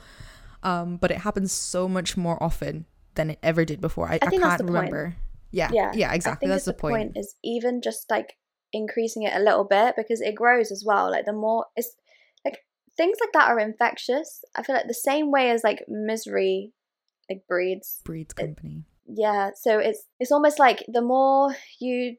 [0.63, 4.09] Um, but it happens so much more often than it ever did before.
[4.09, 4.91] I, I, think can't that's the point.
[4.91, 5.15] remember.
[5.51, 6.47] Yeah, yeah, yeah, I exactly.
[6.47, 7.15] think That's the the point.
[7.15, 8.37] Is even just like
[8.73, 11.09] increasing it a little bit because it grows as well.
[11.11, 11.95] Like the more it's
[12.97, 14.43] things like that are infectious.
[14.55, 16.73] I feel like the same way as like misery
[17.29, 18.01] like breeds.
[18.03, 18.83] Breeds company.
[19.07, 22.17] Yeah, so it's it's almost like the more you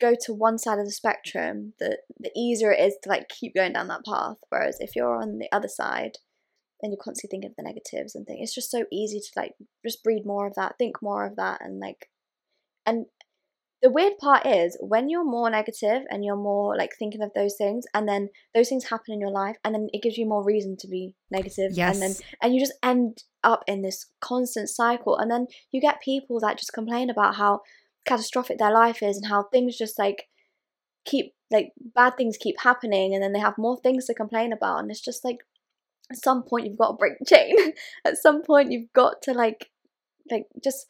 [0.00, 3.54] go to one side of the spectrum, the the easier it is to like keep
[3.54, 4.38] going down that path.
[4.48, 6.18] Whereas if you're on the other side,
[6.80, 8.40] then you're constantly thinking of the negatives and things.
[8.42, 11.60] It's just so easy to like just breed more of that, think more of that,
[11.60, 12.08] and like,
[12.86, 13.06] and
[13.84, 17.54] the weird part is when you're more negative and you're more like thinking of those
[17.58, 20.42] things, and then those things happen in your life, and then it gives you more
[20.42, 21.94] reason to be negative, Yes.
[21.94, 26.00] and then and you just end up in this constant cycle, and then you get
[26.00, 27.60] people that just complain about how
[28.06, 30.28] catastrophic their life is and how things just like
[31.04, 34.78] keep like bad things keep happening and then they have more things to complain about
[34.78, 35.38] and it's just like
[36.10, 37.54] at some point you've got to break the chain
[38.04, 39.70] at some point you've got to like
[40.30, 40.86] like just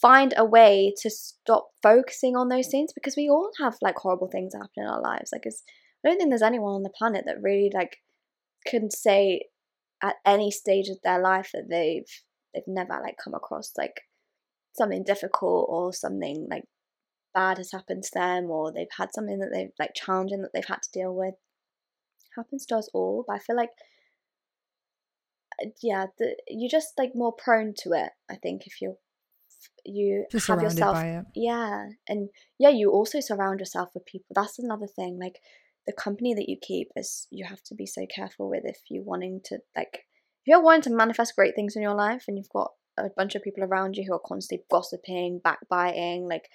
[0.00, 4.28] find a way to stop focusing on those things because we all have like horrible
[4.28, 5.30] things happen in our lives.
[5.32, 5.62] Like it's
[6.04, 7.98] I don't think there's anyone on the planet that really like
[8.66, 9.42] can say
[10.02, 12.08] at any stage of their life that they've
[12.52, 14.02] they've never like come across like
[14.72, 16.64] something difficult or something like
[17.32, 20.64] bad has happened to them or they've had something that they've like challenging that they've
[20.68, 21.34] had to deal with.
[22.36, 23.70] Happens to us all but i feel like
[25.62, 28.96] uh, yeah the, you're just like more prone to it i think if you're
[29.84, 34.32] you Just have yourself yeah and yeah you also surround yourself with people.
[34.34, 35.40] That's another thing like
[35.86, 39.04] the company that you keep is you have to be so careful with if you're
[39.04, 40.06] wanting to like
[40.42, 43.34] if you're wanting to manifest great things in your life and you've got a bunch
[43.34, 46.48] of people around you who are constantly gossiping backbiting like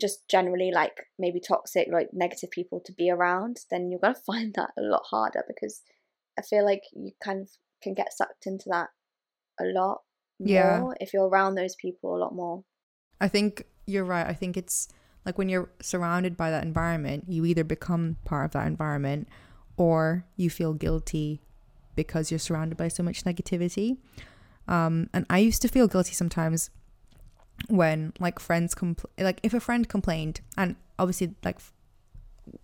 [0.00, 4.20] just generally like maybe toxic like negative people to be around then you're going to
[4.20, 5.82] find that a lot harder because
[6.38, 7.48] i feel like you kind of
[7.82, 8.88] can get sucked into that
[9.60, 10.00] a lot
[10.48, 10.84] Yeah.
[11.00, 12.64] if you're around those people a lot more
[13.22, 14.26] I think you're right.
[14.26, 14.88] I think it's
[15.24, 19.28] like when you're surrounded by that environment, you either become part of that environment
[19.76, 21.40] or you feel guilty
[21.94, 23.98] because you're surrounded by so much negativity.
[24.66, 26.70] Um, and I used to feel guilty sometimes
[27.68, 31.72] when like friends compl- like if a friend complained and obviously like f-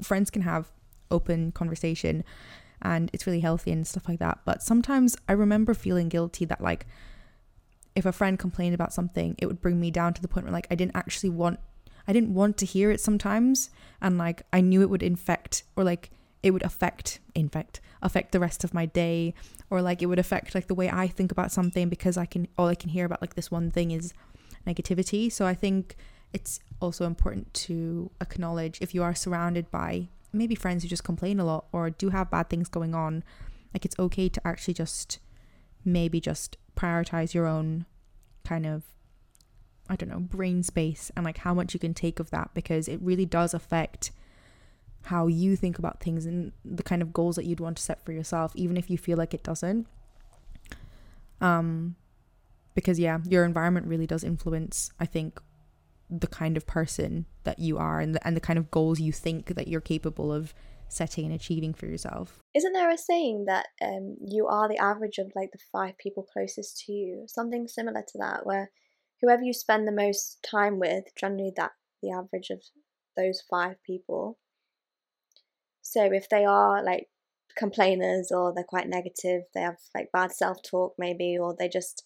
[0.03, 0.73] friends can have
[1.11, 2.25] open conversation
[2.83, 6.61] and it's really healthy and stuff like that but sometimes i remember feeling guilty that
[6.61, 6.87] like
[7.95, 10.53] if a friend complained about something it would bring me down to the point where
[10.53, 11.59] like i didn't actually want
[12.09, 13.71] i didn't want to hear it sometimes.
[14.01, 16.11] And like i knew it would infect or like
[16.43, 19.35] it would affect infect affect the rest of my day.
[19.71, 22.49] Or like it would affect like the way i think about something because i can
[22.57, 24.15] all i can hear about like this one thing is
[24.67, 25.31] negativity.
[25.31, 25.97] So i think
[26.33, 31.41] it's also important to acknowledge if you are surrounded by maybe friends who just complain
[31.41, 33.25] a lot or do have bad things going on
[33.73, 35.19] like it's okay to actually just
[35.93, 37.87] maybe just prioritize your own
[38.45, 38.85] kind of
[39.91, 42.89] I don't know, brain space and like how much you can take of that because
[42.89, 44.11] it really does affect
[45.05, 48.05] how you think about things and the kind of goals that you'd want to set
[48.05, 49.87] for yourself even if you feel like it doesn't.
[51.41, 51.97] Um
[52.75, 55.41] because yeah, your environment really does influence I think
[56.11, 59.13] the kind of person that you are and the, and the kind of goals you
[59.13, 60.55] think that you're capable of
[60.89, 62.41] setting and achieving for yourself.
[62.55, 66.23] Isn't there a saying that um, you are the average of like the five people
[66.23, 67.25] closest to you?
[67.29, 68.71] Something similar to that, where
[69.21, 71.73] whoever you spend the most time with, generally that
[72.03, 72.63] the average of
[73.17, 74.39] those five people.
[75.83, 77.09] So if they are like
[77.57, 82.05] complainers or they're quite negative, they have like bad self talk maybe, or they just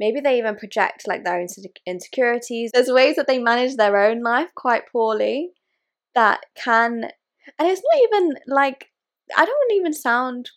[0.00, 1.46] maybe they even project like their own
[1.86, 2.70] insecurities.
[2.72, 5.50] There's ways that they manage their own life quite poorly
[6.14, 7.10] that can
[7.58, 8.86] and it's not even like
[9.36, 10.50] I don't even sound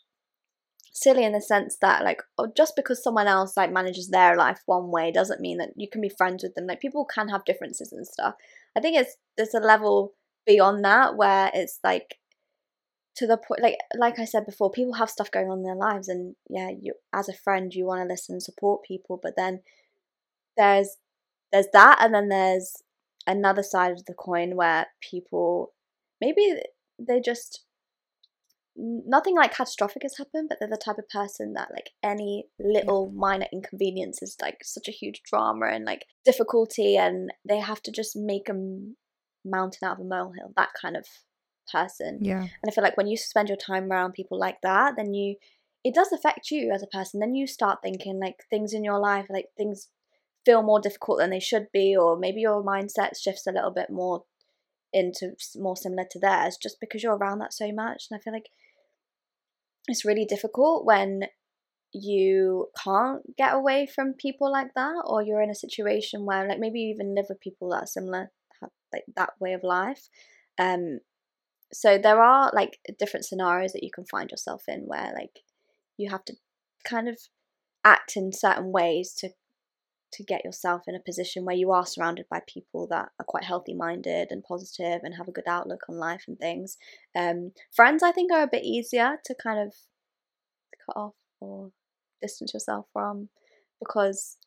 [0.91, 4.60] silly in the sense that like oh, just because someone else like manages their life
[4.65, 6.67] one way doesn't mean that you can be friends with them.
[6.67, 8.36] Like people can have differences and stuff.
[8.76, 10.13] I think it's there's a level
[10.45, 12.17] beyond that where it's like
[13.15, 15.76] to the point like like i said before people have stuff going on in their
[15.76, 19.34] lives and yeah you as a friend you want to listen and support people but
[19.38, 19.62] then
[20.58, 20.98] there's
[21.52, 22.84] there's that and then there's
[23.26, 25.74] another side of the coin where people
[26.21, 26.56] maybe
[26.99, 27.63] they just
[28.77, 33.10] nothing like catastrophic has happened, but they're the type of person that like any little
[33.12, 33.19] yeah.
[33.19, 37.91] minor inconvenience is like such a huge drama and like difficulty, and they have to
[37.91, 38.53] just make a
[39.45, 40.53] mountain out of a molehill.
[40.55, 41.05] That kind of
[41.71, 42.19] person.
[42.21, 42.41] Yeah.
[42.41, 45.36] And I feel like when you spend your time around people like that, then you
[45.84, 47.19] it does affect you as a person.
[47.19, 49.89] Then you start thinking like things in your life, like things
[50.43, 53.89] feel more difficult than they should be, or maybe your mindset shifts a little bit
[53.89, 54.23] more
[54.95, 58.05] into more similar to theirs just because you're around that so much.
[58.10, 58.49] And I feel like
[59.88, 61.23] it's really difficult when
[61.93, 66.60] you can't get away from people like that or you're in a situation where like
[66.60, 68.31] maybe you even live with people that are similar
[68.62, 70.10] have like that way of life
[70.60, 70.99] um
[71.71, 75.39] so there are like different scenarios that you can find yourself in where like
[75.97, 76.34] you have to
[76.84, 77.17] kind of
[77.86, 79.29] act in certain ways to
[80.15, 83.43] to get yourself in a position where you are surrounded by people that are quite
[83.43, 86.78] healthy minded and positive and have a good outlook on life and things.
[87.15, 89.73] Um, friends, I think, are a bit easier to kind of
[90.86, 91.71] cut off or
[92.21, 93.30] distance yourself from
[93.80, 94.38] because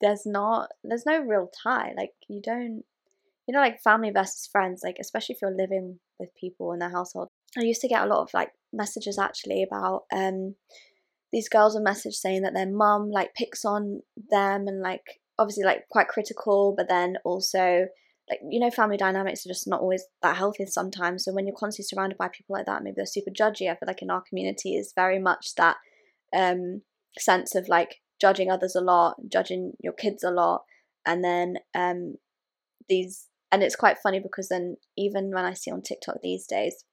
[0.00, 2.84] there's not there's no real tie like you don't
[3.46, 6.90] you know like family versus friends like especially if you're living with people in their
[6.90, 10.54] household i used to get a lot of like messages actually about um
[11.32, 15.64] these girls a message saying that their mum like picks on them and like obviously
[15.64, 17.86] like quite critical, but then also
[18.30, 21.24] like you know family dynamics are just not always that healthy sometimes.
[21.24, 23.70] So when you're constantly surrounded by people like that, maybe they're super judgy.
[23.70, 25.76] I feel like in our community is very much that
[26.34, 26.82] um
[27.18, 30.62] sense of like judging others a lot, judging your kids a lot,
[31.06, 32.14] and then um
[32.88, 36.84] these and it's quite funny because then even when I see on TikTok these days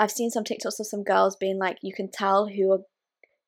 [0.00, 2.80] I've seen some TikToks of some girls being like, you can tell who are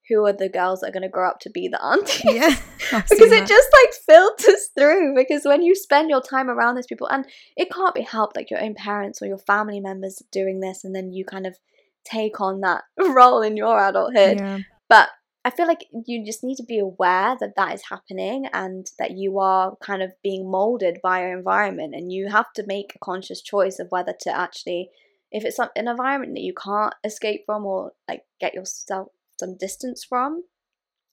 [0.09, 2.25] who are the girls that are going to grow up to be the aunties.
[2.25, 2.57] Yeah.
[3.09, 7.09] Because it just like filters through because when you spend your time around these people
[7.09, 7.25] and
[7.57, 10.95] it can't be helped like your own parents or your family members doing this and
[10.95, 11.57] then you kind of
[12.05, 14.59] take on that role in your adulthood Yeah.
[14.91, 15.09] but
[15.47, 19.13] i feel like you just need to be aware that that is happening and that
[19.13, 22.99] you are kind of being molded by your environment and you have to make a
[22.99, 24.91] conscious choice of whether to actually
[25.35, 29.57] if it's some, an environment that you can't escape from or like get yourself some
[29.59, 30.45] distance from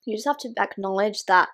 [0.06, 1.50] you just have to acknowledge that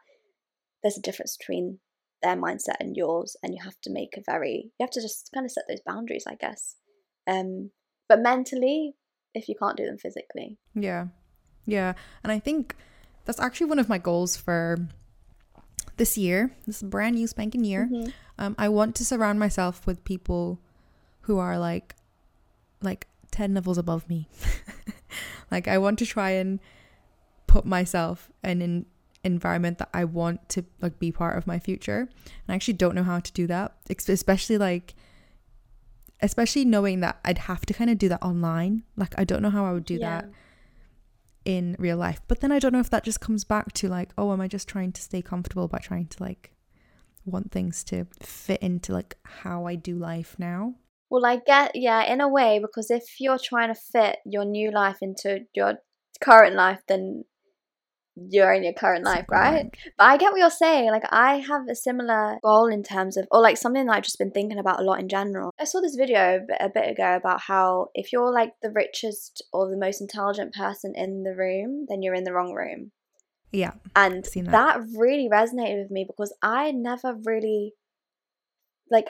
[0.84, 1.80] there's a difference between
[2.21, 5.32] their mindset and yours and you have to make a very you have to just
[5.34, 6.75] kind of set those boundaries i guess
[7.27, 7.71] um
[8.10, 8.95] but mentally
[9.34, 11.08] if you can't do them physically Yeah.
[11.65, 11.93] Yeah.
[12.23, 12.75] And I think
[13.25, 14.77] that's actually one of my goals for
[15.97, 17.89] this year, this brand new spanking year.
[17.91, 18.13] Mhm.
[18.38, 20.60] Um, I want to surround myself with people
[21.21, 21.95] who are like
[22.81, 24.27] like 10 levels above me.
[25.51, 26.59] like I want to try and
[27.47, 28.85] put myself in an
[29.23, 32.01] environment that I want to like be part of my future.
[32.25, 34.95] And I actually don't know how to do that, especially like
[36.21, 38.83] especially knowing that I'd have to kind of do that online.
[38.95, 40.21] Like I don't know how I would do Yeah.
[40.21, 40.29] that
[41.45, 42.21] in real life.
[42.27, 44.47] But then I don't know if that just comes back to like, oh, am I
[44.47, 46.51] just trying to stay comfortable by trying to like
[47.25, 50.75] want things to fit into like how I do life now?
[51.09, 54.71] Well i get yeah in a way because if you're trying to fit your new
[54.71, 55.75] life into your
[56.21, 57.23] current life then
[58.29, 59.69] you're in your current life right.
[59.97, 60.89] But I get what you're saying.
[60.89, 64.17] Like I have a similar goal in terms of, or like something that I've just
[64.17, 65.51] been thinking about a lot in general.
[65.59, 68.71] I saw this video a bit, a bit ago about how if you're like the
[68.71, 72.91] richest or the most intelligent person in the room, then you're in the wrong room.
[73.51, 73.73] Yeah.
[73.95, 74.51] And that.
[74.51, 77.73] that really resonated with me because I never really
[78.89, 79.07] like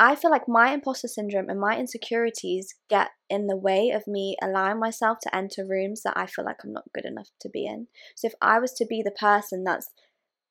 [0.00, 4.36] I feel like my imposter syndrome and my insecurities get in the way of me
[4.40, 7.66] allowing myself to enter rooms that I feel like I'm not good enough to be
[7.66, 7.88] in.
[8.14, 9.90] So if I was to be the person that's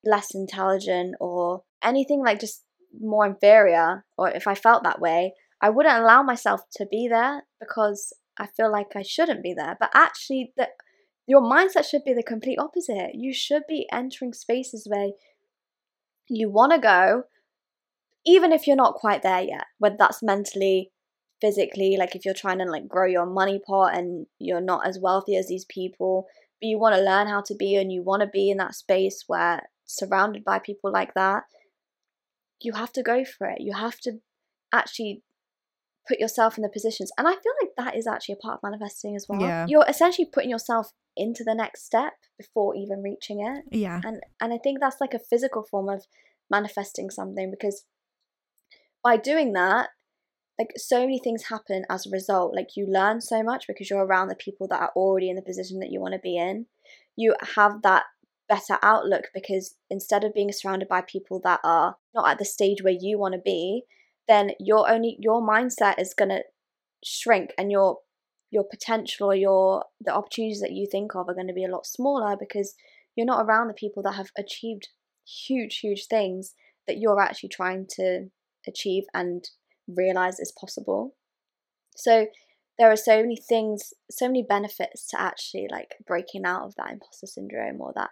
[0.03, 2.63] less intelligent or anything like just
[2.99, 7.43] more inferior, or if I felt that way, I wouldn't allow myself to be there
[7.60, 9.77] because I feel like I shouldn't be there.
[9.79, 10.67] But actually, the,
[11.25, 13.12] your mindset should be the complete opposite.
[13.13, 15.10] You should be entering spaces where
[16.29, 17.23] you want to go,
[18.27, 20.91] even if you're not quite there yet, whether that's mentally,
[21.39, 24.99] physically, like if you're trying to like grow your money pot and you're not as
[24.99, 26.27] wealthy as these people,
[26.59, 28.75] but you want to learn how to be and you want to be in that
[28.75, 31.43] space where surrounded by people like that,
[32.59, 33.61] you have to go for it.
[33.61, 34.19] You have to
[34.73, 35.23] actually
[36.07, 37.11] put yourself in the positions.
[37.17, 39.39] And I feel like that is actually a part of manifesting as well.
[39.41, 39.65] Yeah.
[39.69, 43.99] You're essentially putting yourself into the next step before even reaching it Yeah.
[44.03, 46.05] and and I think that's like a physical form of
[46.49, 47.85] manifesting something because
[49.03, 49.89] by doing that
[50.60, 52.55] like so many things happen as a result.
[52.55, 55.41] Like you learn so much because you're around the people that are already in the
[55.43, 56.65] position that you want to be in.
[57.15, 58.05] You have that
[58.49, 62.81] better outlook because instead of being surrounded by people that are not at the stage
[62.81, 63.83] where you want to be
[64.27, 66.41] then your only your mindset is going to
[67.03, 67.97] shrink and your
[68.49, 71.69] your potential or your the opportunities that you think of are going to be a
[71.69, 72.73] lot smaller because
[73.15, 74.88] you're not around the people that have achieved
[75.25, 76.53] huge huge things
[76.88, 78.27] that you're actually trying to
[78.67, 79.49] achieve and
[79.88, 81.15] realize is possible.
[81.95, 82.27] So
[82.77, 86.91] there are so many things so many benefits to actually like breaking out of that
[86.91, 88.12] imposter syndrome or that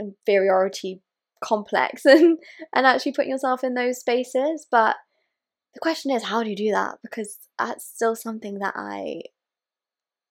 [0.00, 1.02] inferiority
[1.42, 2.38] complex and
[2.74, 4.66] and actually putting yourself in those spaces.
[4.70, 4.96] But
[5.74, 6.96] the question is how do you do that?
[7.02, 9.22] Because that's still something that i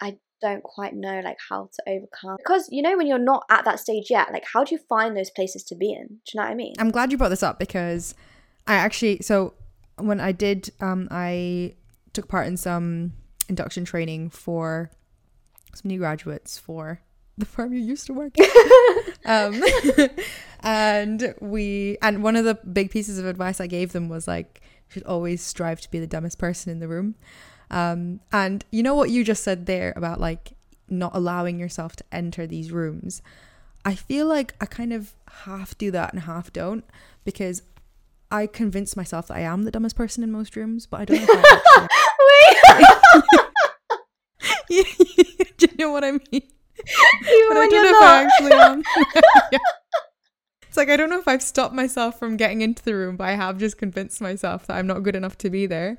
[0.01, 2.37] i don't quite know like how to overcome.
[2.37, 5.15] Because you know when you're not at that stage yet like how do you find
[5.15, 6.07] those places to be in?
[6.07, 6.73] Do you know what i mean?
[6.79, 8.15] I'm glad you brought this up because
[8.71, 9.53] I actually so
[9.97, 11.75] when I did um I
[12.13, 13.13] took part in some
[13.49, 14.89] induction training for
[15.73, 17.01] some new graduates for
[17.37, 18.49] the firm you used to work at.
[19.25, 19.61] um
[20.61, 24.61] and we and one of the big pieces of advice I gave them was like
[24.63, 27.15] you should always strive to be the dumbest person in the room.
[27.69, 30.53] Um and you know what you just said there about like
[30.89, 33.21] not allowing yourself to enter these rooms.
[33.83, 36.85] I feel like I kind of half do that and half don't
[37.25, 37.63] because
[38.31, 41.17] I convince myself that I am the dumbest person in most rooms, but I don't
[41.17, 41.87] know if I
[44.69, 44.85] Wait,
[45.57, 46.21] Do you know what I mean?
[46.31, 48.83] even But I don't know if I actually am.
[49.51, 49.59] Yeah.
[50.67, 53.27] It's like I don't know if I've stopped myself from getting into the room, but
[53.27, 55.97] I have just convinced myself that I'm not good enough to be there.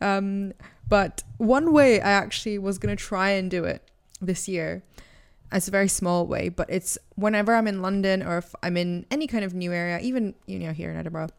[0.00, 0.52] Um,
[0.88, 3.82] but one way I actually was gonna try and do it
[4.20, 4.84] this year,
[5.52, 9.06] it's a very small way, but it's whenever I'm in London or if I'm in
[9.10, 11.30] any kind of new area, even you know here in Edinburgh,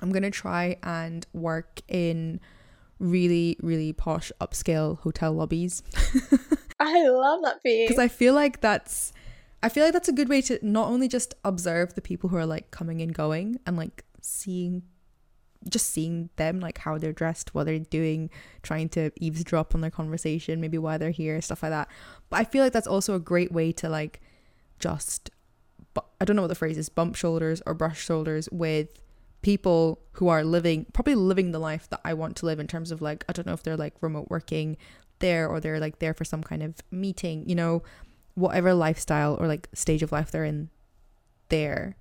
[0.00, 2.40] I'm gonna try and work in
[2.98, 5.82] really, really posh upscale hotel lobbies.
[6.80, 7.86] I love that for you.
[7.86, 9.12] Because I feel like that's
[9.62, 12.36] I feel like that's a good way to not only just observe the people who
[12.36, 14.82] are like coming and going and like seeing
[15.68, 18.30] just seeing them like how they're dressed what they're doing
[18.62, 21.88] trying to eavesdrop on their conversation maybe why they're here stuff like that
[22.30, 24.20] but i feel like that's also a great way to like
[24.78, 25.30] just
[26.20, 28.88] i don't know what the phrase is bump shoulders or brush shoulders with
[29.46, 32.90] people who are living probably living the life that i want to live in terms
[32.90, 34.76] of like i don't know if they're like remote working
[35.20, 37.80] there or they're like there for some kind of meeting you know
[38.34, 40.68] whatever lifestyle or like stage of life they're in
[41.48, 41.96] there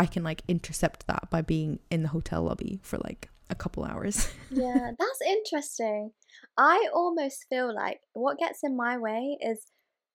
[0.00, 3.84] I can like intercept that by being in the hotel lobby for like a couple
[3.84, 4.32] hours.
[4.50, 6.12] yeah, that's interesting.
[6.56, 9.66] I almost feel like what gets in my way is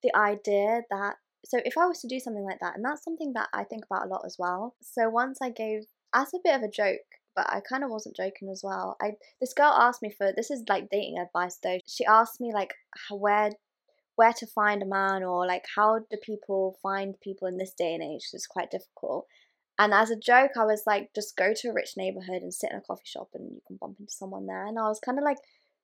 [0.01, 3.33] the idea that so if I was to do something like that, and that's something
[3.33, 4.75] that I think about a lot as well.
[4.81, 5.83] So once I gave
[6.16, 7.01] as a bit of a joke,
[7.36, 8.95] but I kind of wasn't joking as well.
[9.01, 11.80] I this girl asked me for this is like dating advice though.
[11.86, 12.74] She asked me like
[13.11, 13.51] where
[14.16, 17.93] where to find a man or like how do people find people in this day
[17.93, 18.30] and age?
[18.34, 19.28] It's quite difficult.
[19.78, 22.72] And as a joke, I was like, just go to a rich neighborhood and sit
[22.72, 24.66] in a coffee shop and you can bump into someone there.
[24.66, 25.38] And I was kind of like,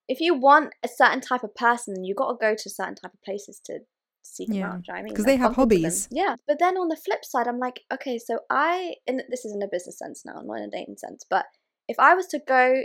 [0.07, 3.13] if you want a certain type of person, you got to go to certain type
[3.13, 3.79] of places to
[4.21, 4.53] seek yeah.
[4.53, 4.87] them out.
[4.87, 5.13] You know I mean?
[5.13, 6.07] Because they have hobbies.
[6.11, 6.35] Yeah.
[6.47, 9.61] But then on the flip side, I'm like, okay, so I, and this is in
[9.61, 11.45] a business sense now, not in a dating sense, but
[11.87, 12.83] if I was to go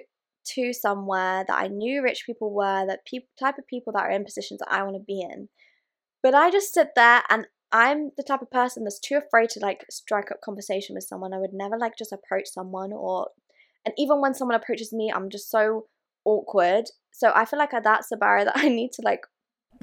[0.55, 4.11] to somewhere that I knew rich people were, that people type of people that are
[4.11, 5.49] in positions that I want to be in,
[6.23, 9.61] but I just sit there and I'm the type of person that's too afraid to
[9.61, 11.35] like strike up conversation with someone.
[11.35, 13.29] I would never like just approach someone or
[13.85, 15.87] and even when someone approaches me, I'm just so
[16.25, 16.87] awkward.
[17.13, 19.21] So I feel like that's a barrier that I need to like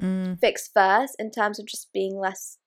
[0.00, 0.38] mm.
[0.38, 2.58] fix first in terms of just being less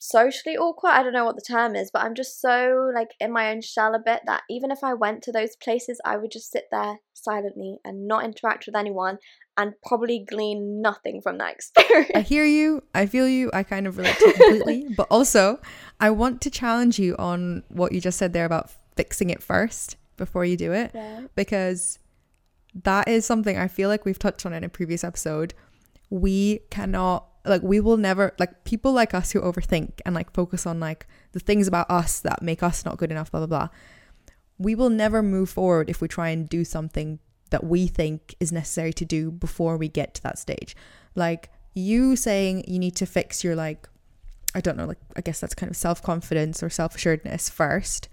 [0.00, 0.90] socially awkward.
[0.90, 3.60] I don't know what the term is, but I'm just so like in my own
[3.60, 6.64] shell a bit that even if I went to those places, I would just sit
[6.72, 9.18] there silently and not interact with anyone
[9.56, 12.10] and probably glean nothing from that experience.
[12.14, 12.82] I hear you.
[12.94, 13.50] I feel you.
[13.52, 14.94] I kind of relate to it completely.
[14.96, 15.60] but also,
[16.00, 19.96] I want to challenge you on what you just said there about fixing it first
[20.16, 20.92] before you do it.
[20.94, 21.22] Yeah.
[21.34, 21.98] Because
[22.74, 25.52] that is something I feel like we've touched on in a previous episode.
[26.10, 30.66] We cannot like we will never like people like us who overthink and like focus
[30.66, 33.68] on like the things about us that make us not good enough blah blah blah
[34.60, 38.52] we will never move forward if we try and do something that we think is
[38.52, 40.76] necessary to do before we get to that stage.
[41.14, 43.88] Like you saying you need to fix your like
[44.56, 48.08] i don't know like i guess that's kind of self-confidence or self-assuredness first.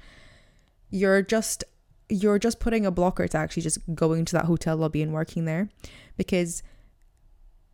[0.89, 1.65] You're just
[2.07, 5.43] you're just putting a blocker to actually just going to that hotel lobby and working
[5.43, 5.67] there
[6.15, 6.63] because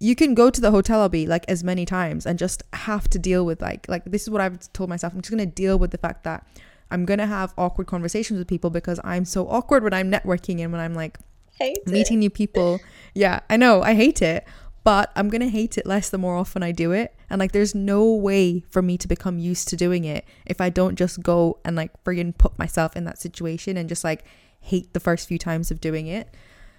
[0.04, 3.18] you can go to the hotel lobby like as many times and just have to
[3.18, 5.14] deal with like like this is what I've told myself.
[5.14, 6.46] I'm just gonna deal with the fact that
[6.92, 10.74] I'm gonna have awkward conversations with people because I'm so awkward when I'm networking and
[10.74, 11.20] when I'm like
[11.58, 12.20] hate meeting it.
[12.20, 12.82] new people.
[13.16, 14.46] Yeah, I know, I hate it.
[14.84, 17.16] But I'm gonna hate it less the more often I do it.
[17.30, 20.70] And like there's no way for me to become used to doing it if I
[20.70, 24.26] don't just go and like friggin' put myself in that situation and just like
[24.60, 26.28] hate the first few times of doing it.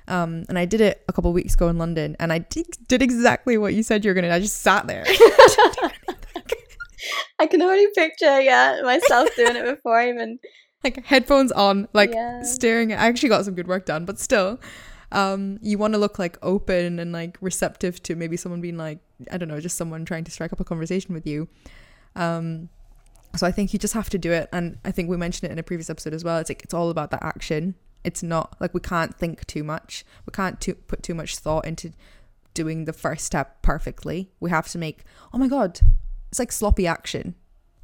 [0.06, 3.00] Um, and I did it a couple weeks ago in London, and I did, did
[3.00, 4.30] exactly what you said you were gonna.
[4.30, 5.04] I just sat there.
[7.38, 10.38] I can already picture, yeah, myself doing it before I even
[10.84, 12.42] like headphones on, like yeah.
[12.42, 12.92] staring.
[12.92, 14.60] At, I actually got some good work done, but still,
[15.10, 18.98] um, you want to look like open and like receptive to maybe someone being like,
[19.30, 21.48] I don't know, just someone trying to strike up a conversation with you.
[22.14, 22.68] Um,
[23.36, 25.52] so I think you just have to do it, and I think we mentioned it
[25.52, 26.38] in a previous episode as well.
[26.38, 27.74] It's like it's all about that action
[28.04, 30.04] it's not like we can't think too much.
[30.26, 31.92] We can't too, put too much thought into
[32.52, 34.30] doing the first step perfectly.
[34.40, 35.80] We have to make, oh my God,
[36.30, 37.34] it's like sloppy action.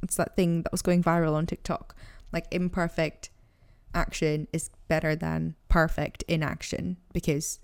[0.03, 1.95] It's that thing that was going viral on TikTok.
[2.31, 3.29] Like imperfect
[3.93, 7.59] action is better than perfect inaction because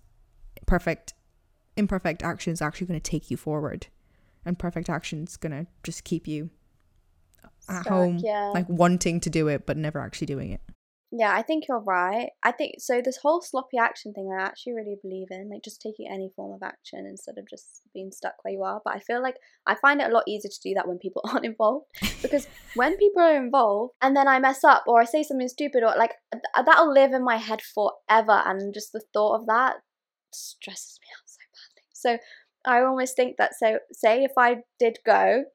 [0.65, 1.13] perfect
[1.77, 3.87] imperfect action is actually going to take you forward
[4.45, 6.49] and perfect action is going to just keep you
[7.69, 8.51] at Stuck, home yeah.
[8.53, 10.61] like wanting to do it but never actually doing it
[11.11, 12.31] yeah, I think you're right.
[12.43, 13.01] I think so.
[13.01, 16.53] This whole sloppy action thing, I actually really believe in, like just taking any form
[16.53, 18.81] of action instead of just being stuck where you are.
[18.83, 19.35] But I feel like
[19.65, 21.85] I find it a lot easier to do that when people aren't involved
[22.21, 25.81] because when people are involved and then I mess up or I say something stupid
[25.81, 29.75] or like uh, that'll live in my head forever, and just the thought of that
[30.33, 31.85] stresses me out so badly.
[31.93, 32.17] So
[32.65, 35.45] I almost think that so say if I did go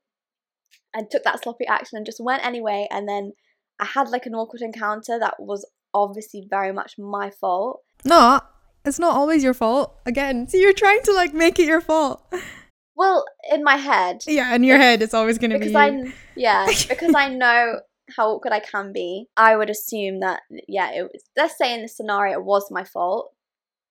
[0.95, 3.33] and took that sloppy action and just went anyway, and then
[3.81, 7.81] I had like an awkward encounter that was obviously very much my fault.
[8.05, 8.41] No,
[8.85, 9.99] it's not always your fault.
[10.07, 12.25] Again, so you're trying to like make it your fault.
[12.95, 14.23] Well, in my head.
[14.27, 15.67] Yeah, in your head, it's always going to be.
[15.67, 17.81] Because I, yeah, because I know
[18.17, 19.29] how awkward I can be.
[19.37, 21.23] I would assume that, yeah, it was.
[21.37, 23.33] Let's say in this scenario, it was my fault.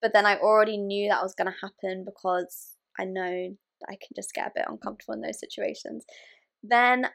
[0.02, 3.94] but then I already knew that was going to happen because I know that I
[3.96, 6.06] can just get a bit uncomfortable in those situations.
[6.64, 7.08] Then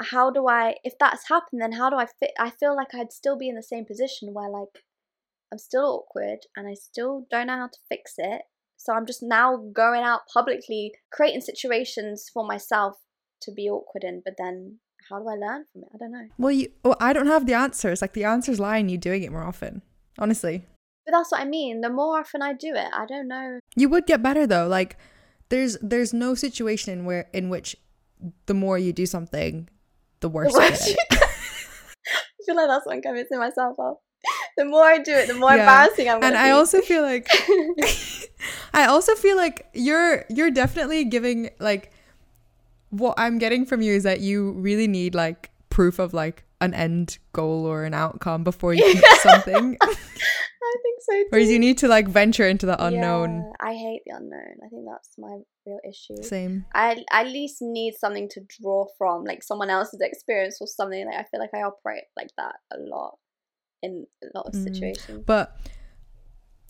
[0.00, 3.12] how do I if that's happened then how do I fit I feel like I'd
[3.12, 4.82] still be in the same position where like
[5.54, 8.42] I'm still awkward and I still don't know how to fix it.
[8.76, 12.96] So I'm just now going out publicly creating situations for myself
[13.42, 15.90] to be awkward in, but then how do I learn from it?
[15.94, 16.26] I don't know.
[16.38, 18.02] Well, you, well, I don't have the answers.
[18.02, 19.82] Like the answers lie in you doing it more often.
[20.18, 20.66] Honestly.
[21.06, 21.82] But that's what I mean.
[21.82, 23.60] The more often I do it, I don't know.
[23.76, 24.66] You would get better though.
[24.66, 24.96] Like
[25.50, 27.76] there's there's no situation where in which
[28.46, 29.68] the more you do something,
[30.24, 30.52] the worse.
[30.54, 31.22] The worse you get.
[31.22, 33.96] I feel like that's what I'm convincing myself of.
[34.56, 35.60] The more I do it, the more yeah.
[35.60, 36.22] embarrassing I'm.
[36.22, 37.28] And I also feel like,
[38.74, 41.92] I also feel like you're you're definitely giving like,
[42.88, 46.74] what I'm getting from you is that you really need like proof of like an
[46.74, 49.76] end goal or an outcome before you keep something.
[50.64, 51.26] I think so too.
[51.30, 53.36] Whereas you need to like venture into the unknown.
[53.36, 54.56] Yeah, I hate the unknown.
[54.64, 56.22] I think that's my real issue.
[56.22, 56.64] Same.
[56.74, 61.06] I at least need something to draw from, like someone else's experience or something.
[61.06, 63.18] Like I feel like I operate like that a lot
[63.82, 64.64] in a lot of mm.
[64.64, 65.22] situations.
[65.26, 65.56] But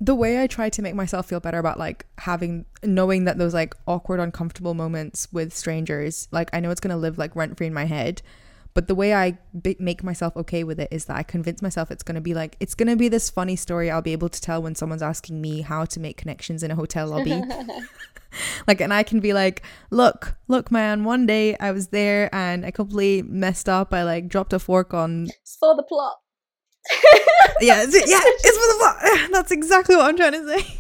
[0.00, 3.54] the way I try to make myself feel better about like having knowing that those
[3.54, 7.68] like awkward, uncomfortable moments with strangers, like I know it's gonna live like rent free
[7.68, 8.20] in my head.
[8.74, 11.92] But the way I b- make myself okay with it is that I convince myself
[11.92, 14.28] it's going to be like, it's going to be this funny story I'll be able
[14.28, 17.40] to tell when someone's asking me how to make connections in a hotel lobby.
[18.66, 22.66] like, and I can be like, look, look, man, one day I was there and
[22.66, 23.94] I completely messed up.
[23.94, 25.28] I like dropped a fork on.
[25.28, 26.16] It's for the plot.
[27.60, 29.30] yeah, it's, yeah, it's for the plot.
[29.32, 30.78] That's exactly what I'm trying to say.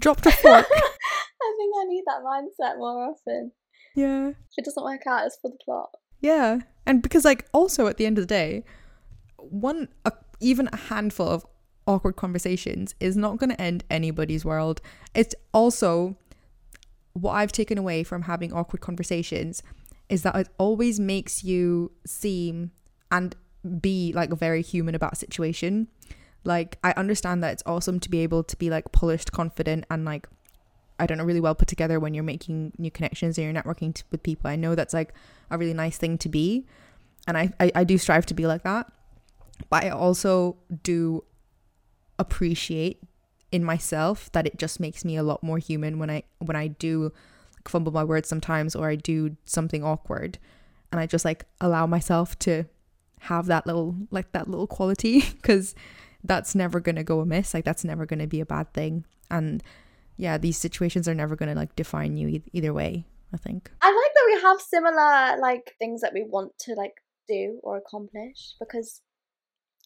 [0.00, 0.66] dropped a fork.
[0.70, 3.52] I think I need that mindset more often.
[3.96, 4.28] Yeah.
[4.28, 5.90] If it doesn't work out, it's for the plot.
[6.20, 6.60] Yeah.
[6.86, 8.64] And because like also at the end of the day,
[9.36, 10.10] one uh,
[10.40, 11.46] even a handful of
[11.86, 14.80] awkward conversations is not going to end anybody's world.
[15.14, 16.16] It's also
[17.12, 19.62] what I've taken away from having awkward conversations
[20.08, 22.72] is that it always makes you seem
[23.10, 23.34] and
[23.80, 25.88] be like very human about a situation.
[26.44, 30.04] Like I understand that it's awesome to be able to be like polished, confident and
[30.04, 30.26] like
[31.00, 33.94] I don't know, really well put together when you're making new connections and you're networking
[33.94, 34.50] t- with people.
[34.50, 35.14] I know that's like
[35.50, 36.66] a really nice thing to be.
[37.26, 38.92] And I, I, I do strive to be like that.
[39.68, 41.24] But I also do
[42.18, 43.02] appreciate
[43.50, 46.68] in myself that it just makes me a lot more human when I when I
[46.68, 47.12] do
[47.66, 50.38] fumble my words sometimes or I do something awkward
[50.92, 52.64] and I just like allow myself to
[53.20, 55.74] have that little like that little quality because
[56.22, 59.04] that's never going to go amiss like that's never going to be a bad thing
[59.30, 59.62] and
[60.20, 63.70] yeah, these situations are never going to like define you e- either way, I think.
[63.80, 66.94] I like that we have similar like things that we want to like
[67.26, 69.00] do or accomplish because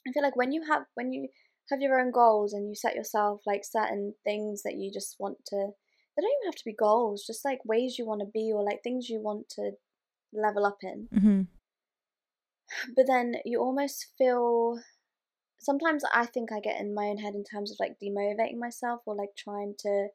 [0.07, 1.28] I feel like when you have when you
[1.70, 5.39] have your own goals and you set yourself like certain things that you just want
[5.47, 5.68] to
[6.16, 8.64] they don't even have to be goals, just like ways you want to be or
[8.64, 9.72] like things you want to
[10.32, 11.09] level up in.
[11.14, 11.41] Mm-hmm.
[12.97, 14.80] But then you almost feel
[15.61, 19.01] sometimes I think I get in my own head in terms of like demotivating myself
[19.07, 20.09] or like trying to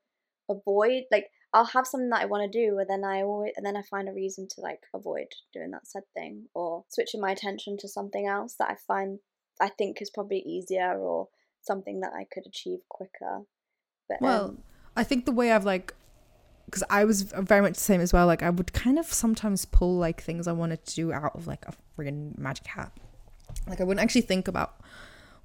[0.50, 3.66] avoid like I'll have something that I want to do, and then I always and
[3.66, 7.32] then I find a reason to like avoid doing that said thing or switching my
[7.32, 9.20] attention to something else that I find
[9.60, 11.28] I think is probably easier or
[11.62, 13.42] something that I could achieve quicker.
[14.08, 14.58] But well, um,
[14.96, 15.94] I think the way I've like
[16.66, 18.28] because I was very much the same as well.
[18.28, 21.48] Like I would kind of sometimes pull like things I wanted to do out of
[21.48, 22.92] like a friggin' magic hat.
[23.68, 24.80] Like I wouldn't actually think about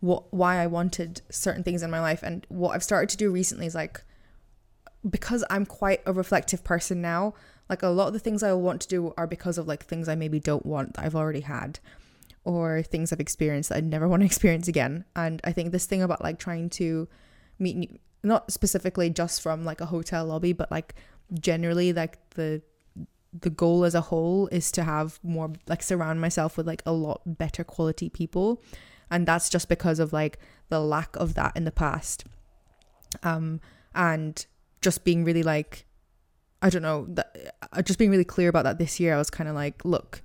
[0.00, 3.30] what why I wanted certain things in my life, and what I've started to do
[3.30, 4.04] recently is like
[5.08, 7.34] because I'm quite a reflective person now,
[7.68, 10.08] like a lot of the things I want to do are because of like things
[10.08, 11.80] I maybe don't want that I've already had
[12.44, 15.04] or things I've experienced that I never want to experience again.
[15.16, 17.08] And I think this thing about like trying to
[17.58, 20.94] meet new, not specifically just from like a hotel lobby, but like
[21.32, 22.62] generally like the
[23.40, 26.92] the goal as a whole is to have more like surround myself with like a
[26.92, 28.62] lot better quality people
[29.10, 30.38] and that's just because of like
[30.68, 32.24] the lack of that in the past
[33.24, 33.60] um
[33.94, 34.46] and
[34.84, 35.86] just being really like
[36.62, 39.30] I don't know that uh, just being really clear about that this year I was
[39.30, 40.22] kind of like look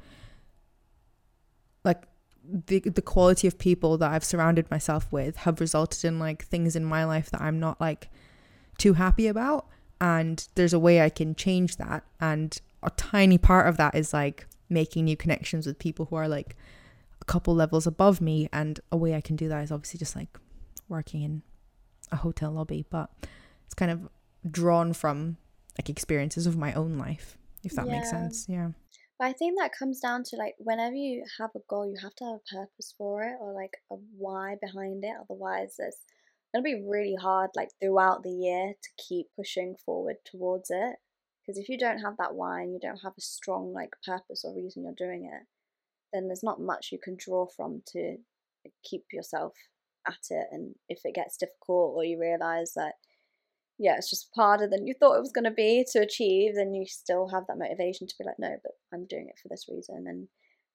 [1.83, 2.03] like
[2.43, 6.75] the the quality of people that I've surrounded myself with have resulted in like things
[6.75, 8.09] in my life that I'm not like
[8.77, 9.67] too happy about
[10.01, 14.13] and there's a way I can change that and a tiny part of that is
[14.13, 16.55] like making new connections with people who are like
[17.21, 20.15] a couple levels above me and a way I can do that is obviously just
[20.15, 20.37] like
[20.87, 21.43] working in
[22.11, 23.09] a hotel lobby but
[23.65, 24.09] it's kind of
[24.49, 25.37] drawn from
[25.77, 27.91] like experiences of my own life if that yeah.
[27.93, 28.69] makes sense yeah.
[29.17, 32.15] But i think that comes down to like whenever you have a goal you have
[32.15, 36.05] to have a purpose for it or like a why behind it otherwise it's
[36.53, 40.95] going to be really hard like throughout the year to keep pushing forward towards it.
[41.41, 44.43] Because if you don't have that why and you don't have a strong like purpose
[44.43, 45.47] or reason you're doing it
[46.13, 48.17] then there's not much you can draw from to
[48.83, 49.53] keep yourself
[50.07, 50.47] at it.
[50.51, 52.93] And if it gets difficult or you realize that
[53.79, 56.73] yeah it's just harder than you thought it was going to be to achieve then
[56.73, 59.65] you still have that motivation to be like no but i'm doing it for this
[59.69, 60.27] reason and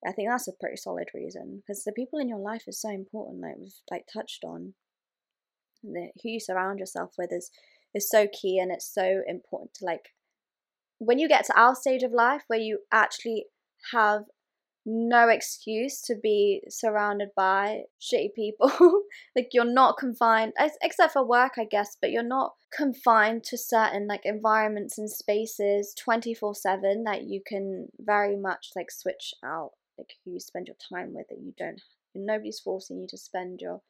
[0.07, 2.89] i think that's a pretty solid reason because the people in your life is so
[2.89, 4.75] important like we've like touched on.
[5.87, 7.51] The, who you surround yourself with is
[7.95, 10.09] is so key and it's so important to like
[10.99, 13.45] when you get to our stage of life where you actually
[13.93, 14.23] have
[14.87, 18.71] no excuse to be surrounded by shitty people
[19.37, 24.07] like you're not confined except for work i guess but you're not confined to certain
[24.07, 30.33] like environments and spaces 24/7 that you can very much like switch out like who
[30.33, 31.81] you spend your time with that you don't
[32.15, 33.81] nobody's forcing you to spend your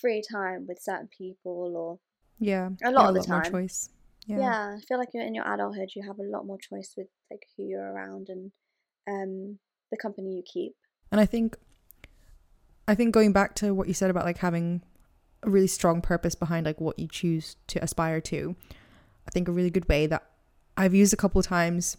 [0.00, 1.98] free time with certain people or
[2.38, 3.88] yeah a lot yeah, of the lot time choice
[4.26, 4.38] yeah.
[4.38, 4.76] yeah.
[4.76, 7.46] i feel like you're in your adulthood you have a lot more choice with like
[7.56, 8.52] who you're around and
[9.08, 9.58] um
[9.90, 10.74] the company you keep.
[11.12, 11.56] And i think
[12.88, 14.82] i think going back to what you said about like having
[15.42, 18.56] a really strong purpose behind like what you choose to aspire to
[19.26, 20.28] i think a really good way that
[20.76, 21.96] i've used a couple times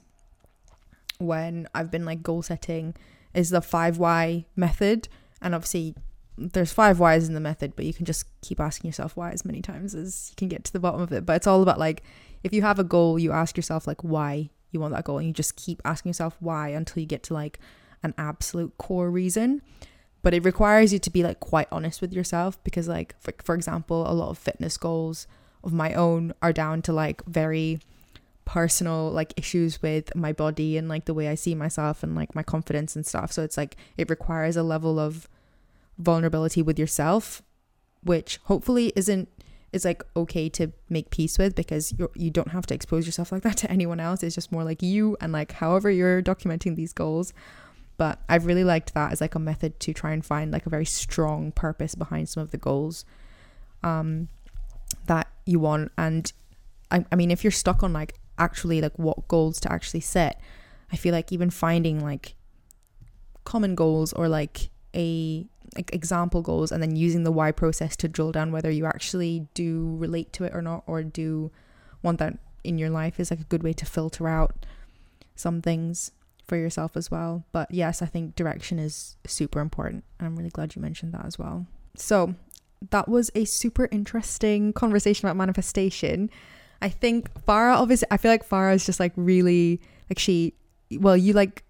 [1.19, 2.93] when i've been like goal setting
[3.37, 5.07] is the 5 why method.
[5.41, 5.95] And obviously
[6.37, 9.45] there's five whys in the method, but you can just keep asking yourself why as
[9.45, 11.25] many times as you can get to the bottom of it.
[11.25, 12.03] But it's all about like
[12.43, 15.27] if you have a goal, you ask yourself like why you want that goal, and
[15.27, 17.59] you just keep asking yourself why until you get to like
[18.03, 19.61] an absolute core reason.
[20.21, 23.55] But it requires you to be like quite honest with yourself because like for, for
[23.55, 25.27] example, a lot of fitness goals
[25.63, 27.79] of my own are down to like very
[28.45, 32.33] personal like issues with my body and like the way I see myself and like
[32.33, 33.31] my confidence and stuff.
[33.31, 35.27] So it's like it requires a level of
[35.97, 37.41] vulnerability with yourself,
[38.03, 39.29] which hopefully isn't
[39.73, 43.31] is like okay to make peace with because you you don't have to expose yourself
[43.31, 44.23] like that to anyone else.
[44.23, 47.33] It's just more like you and like however you're documenting these goals.
[47.97, 50.69] But I've really liked that as like a method to try and find like a
[50.69, 53.05] very strong purpose behind some of the goals
[53.83, 54.27] um
[55.05, 56.31] that you want and
[56.91, 60.39] I, I mean if you're stuck on like actually like what goals to actually set,
[60.91, 62.35] I feel like even finding like
[63.43, 65.45] common goals or like a
[65.77, 69.47] like example goals and then using the why process to drill down whether you actually
[69.53, 71.51] do relate to it or not or do
[72.03, 74.65] want that in your life is like a good way to filter out
[75.35, 76.11] some things
[76.47, 77.45] for yourself as well.
[77.51, 81.25] But yes i think direction is super important and i'm really glad you mentioned that
[81.25, 81.67] as well.
[81.95, 82.35] So
[82.91, 86.29] that was a super interesting conversation about manifestation.
[86.81, 90.53] I think farah obviously i feel like farah is just like really like she
[90.99, 91.63] well you like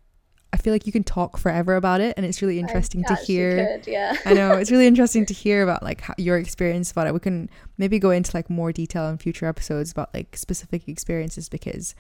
[0.57, 3.77] I feel like you can talk forever about it, and it's really interesting to hear.
[3.77, 4.17] Could, yeah.
[4.25, 7.13] I know it's really interesting to hear about like how, your experience about it.
[7.13, 7.47] We can
[7.77, 11.93] maybe go into like more detail in future episodes about like specific experiences because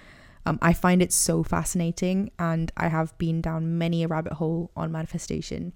[0.47, 4.71] um, I find it so fascinating, and I have been down many a rabbit hole
[4.75, 5.73] on manifestation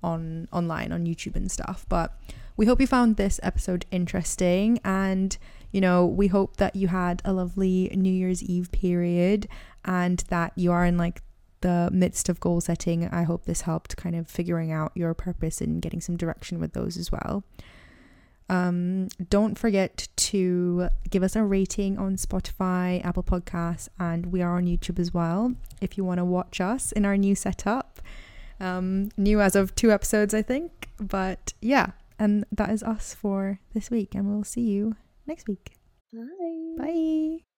[0.00, 1.86] on online on YouTube and stuff.
[1.88, 2.16] But
[2.56, 5.36] we hope you found this episode interesting, and
[5.72, 9.48] you know we hope that you had a lovely New Year's Eve period,
[9.84, 11.20] and that you are in like
[11.62, 15.60] the midst of goal setting, I hope this helped kind of figuring out your purpose
[15.60, 17.42] and getting some direction with those as well.
[18.48, 24.56] Um, don't forget to give us a rating on Spotify, Apple Podcasts, and we are
[24.56, 28.00] on YouTube as well if you want to watch us in our new setup.
[28.60, 30.90] Um, new as of two episodes, I think.
[31.00, 34.96] But yeah, and that is us for this week, and we'll see you
[35.26, 35.76] next week.
[36.12, 36.76] Bye.
[36.76, 37.51] Bye.